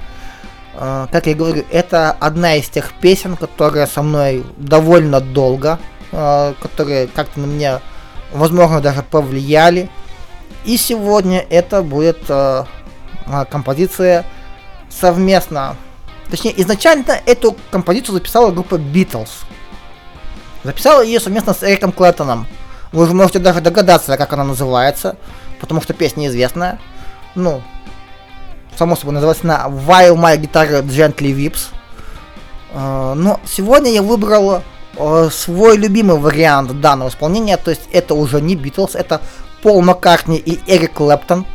А, 0.75 1.07
как 1.11 1.27
я 1.27 1.35
говорю, 1.35 1.63
это 1.71 2.11
одна 2.11 2.55
из 2.55 2.69
тех 2.69 2.93
песен, 2.93 3.35
которая 3.35 3.87
со 3.87 4.01
мной 4.01 4.43
довольно 4.57 5.19
долго, 5.19 5.79
а, 6.11 6.53
которые 6.61 7.07
как-то 7.07 7.39
на 7.39 7.45
меня, 7.45 7.81
возможно, 8.31 8.81
даже 8.81 9.03
повлияли. 9.03 9.89
И 10.65 10.77
сегодня 10.77 11.45
это 11.49 11.81
будет 11.81 12.19
а, 12.29 12.67
а, 13.25 13.45
композиция 13.45 14.25
совместно. 14.89 15.75
Точнее, 16.29 16.59
изначально 16.61 17.19
эту 17.25 17.57
композицию 17.71 18.15
записала 18.15 18.51
группа 18.51 18.75
Beatles. 18.75 19.29
Записала 20.63 21.01
ее 21.01 21.19
совместно 21.19 21.53
с 21.53 21.63
Эриком 21.63 21.91
Клэптоном. 21.91 22.47
Вы 22.91 23.03
уже 23.03 23.13
можете 23.13 23.39
даже 23.39 23.61
догадаться, 23.61 24.17
как 24.17 24.33
она 24.33 24.43
называется, 24.43 25.15
потому 25.59 25.81
что 25.81 25.93
песня 25.93 26.27
известная. 26.27 26.79
Ну, 27.35 27.61
само 28.77 28.95
собой, 28.95 29.13
называется 29.13 29.43
она 29.45 29.67
While 29.67 30.15
My 30.15 30.37
Guitar 30.37 30.83
Gently 30.85 31.33
Weeps. 31.33 31.67
Э, 32.73 33.13
Но 33.15 33.39
сегодня 33.45 33.91
я 33.91 34.01
выбрал 34.01 34.61
э, 34.97 35.29
свой 35.31 35.77
любимый 35.77 36.17
вариант 36.17 36.81
данного 36.81 37.09
исполнения, 37.09 37.57
то 37.57 37.71
есть 37.71 37.87
это 37.93 38.13
уже 38.13 38.41
не 38.41 38.55
Битлз, 38.55 38.95
это 38.95 39.21
Пол 39.61 39.81
Маккартни 39.81 40.37
и 40.37 40.59
Эрик 40.67 40.93
Клэптон. 40.93 41.45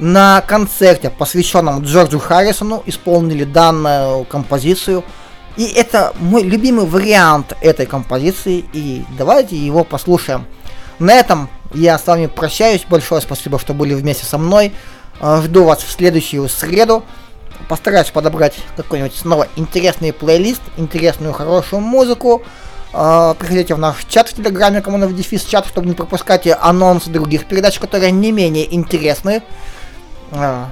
На 0.00 0.40
концерте, 0.40 1.08
посвященном 1.08 1.82
Джорджу 1.82 2.18
Харрисону, 2.18 2.82
исполнили 2.84 3.44
данную 3.44 4.24
композицию. 4.24 5.04
И 5.56 5.66
это 5.66 6.12
мой 6.18 6.42
любимый 6.42 6.84
вариант 6.84 7.56
этой 7.60 7.86
композиции, 7.86 8.64
и 8.72 9.04
давайте 9.16 9.56
его 9.56 9.84
послушаем. 9.84 10.46
На 10.98 11.14
этом 11.14 11.48
я 11.72 11.98
с 11.98 12.06
вами 12.06 12.26
прощаюсь. 12.26 12.84
Большое 12.88 13.20
спасибо, 13.20 13.58
что 13.58 13.74
были 13.74 13.94
вместе 13.94 14.24
со 14.24 14.38
мной. 14.38 14.72
Э, 15.20 15.40
Жду 15.42 15.64
вас 15.64 15.82
в 15.82 15.90
следующую 15.90 16.48
среду. 16.48 17.04
Постараюсь 17.68 18.10
подобрать 18.10 18.56
какой-нибудь 18.76 19.16
снова 19.16 19.48
интересный 19.56 20.12
плейлист, 20.12 20.60
интересную 20.76 21.32
хорошую 21.32 21.80
музыку. 21.80 22.42
Э, 22.92 23.34
Приходите 23.38 23.74
в 23.74 23.78
наш 23.78 24.04
чат 24.08 24.28
в 24.28 24.34
Телеграме, 24.34 24.80
Коммунов 24.82 25.14
Дефис 25.14 25.44
чат, 25.44 25.66
чтобы 25.66 25.88
не 25.88 25.94
пропускать 25.94 26.46
анонсы 26.60 27.10
других 27.10 27.46
передач, 27.46 27.78
которые 27.78 28.12
не 28.12 28.32
менее 28.32 28.72
интересны. 28.74 29.42
Э, 30.30 30.66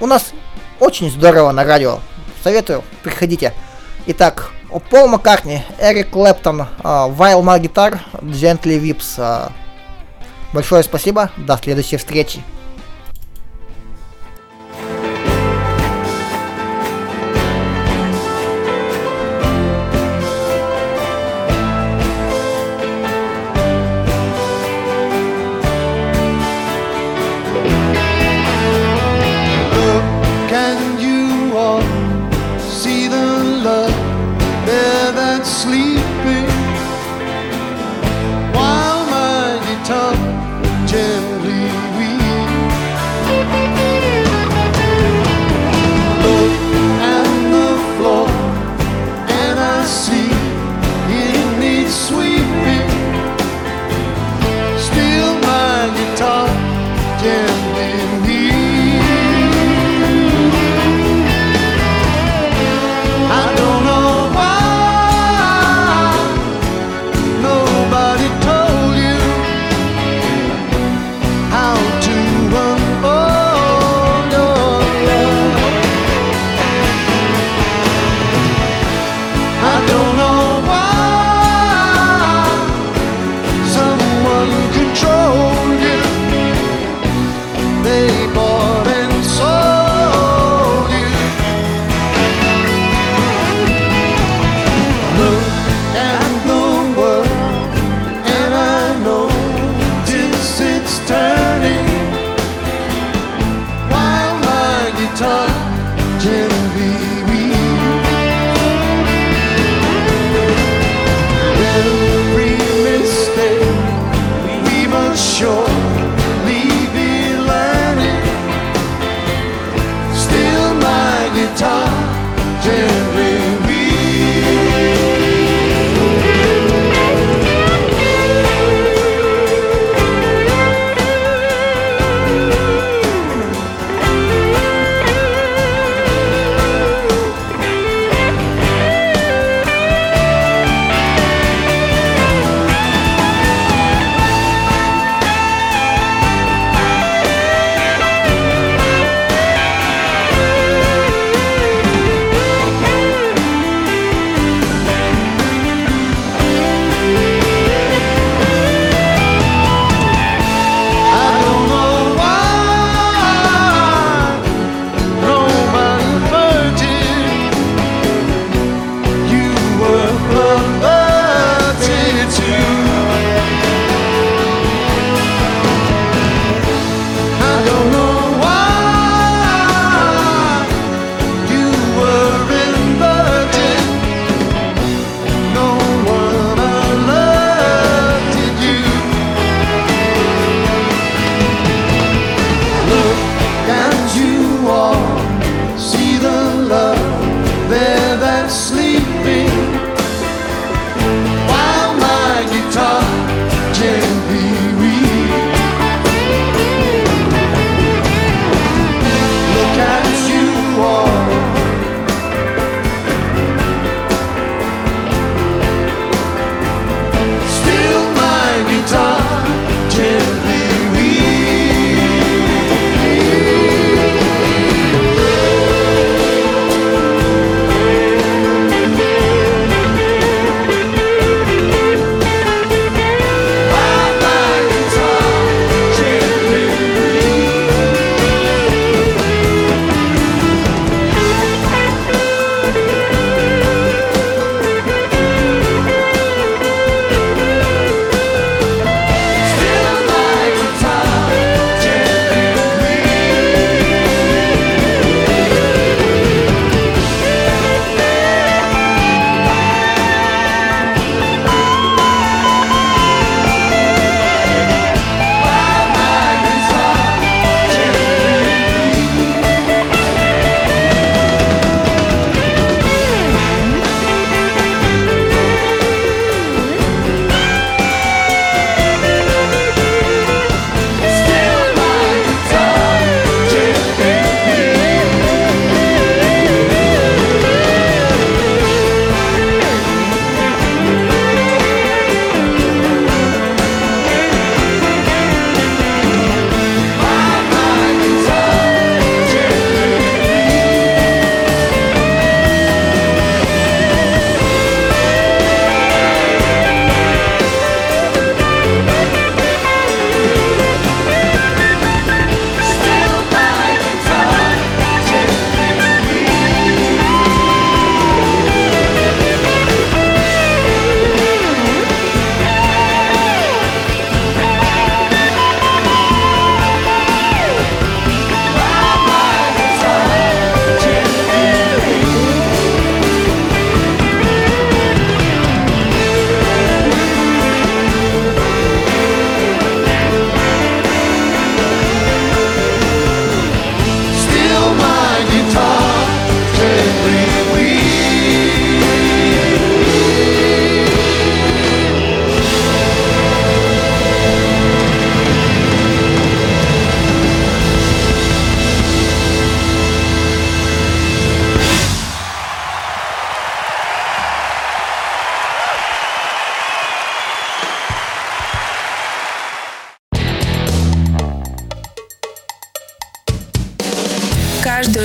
У 0.00 0.06
нас 0.06 0.32
очень 0.80 1.10
здорово 1.10 1.52
на 1.52 1.64
радио. 1.64 2.00
Советую, 2.42 2.82
приходите. 3.02 3.54
Итак, 4.06 4.50
Пол 4.80 5.08
Маккартни, 5.08 5.62
Эрик 5.78 6.10
Клэптон, 6.10 6.66
Вайл 6.82 7.42
Маргитар, 7.42 8.00
Gently 8.22 8.80
Whips. 8.80 9.14
а, 9.18 9.52
Большое 10.52 10.82
спасибо, 10.82 11.30
до 11.36 11.56
следующей 11.56 11.96
встречи. 11.96 12.42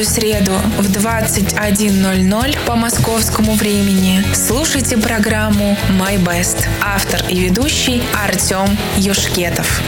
Среду 0.09 0.53
в 0.79 0.89
21.00 0.89 2.57
по 2.65 2.75
московскому 2.75 3.53
времени 3.53 4.23
слушайте 4.33 4.97
программу 4.97 5.77
«My 5.99 6.17
Best». 6.17 6.65
Автор 6.83 7.21
и 7.29 7.39
ведущий 7.39 8.01
Артем 8.25 8.75
Юшкетов. 8.97 9.81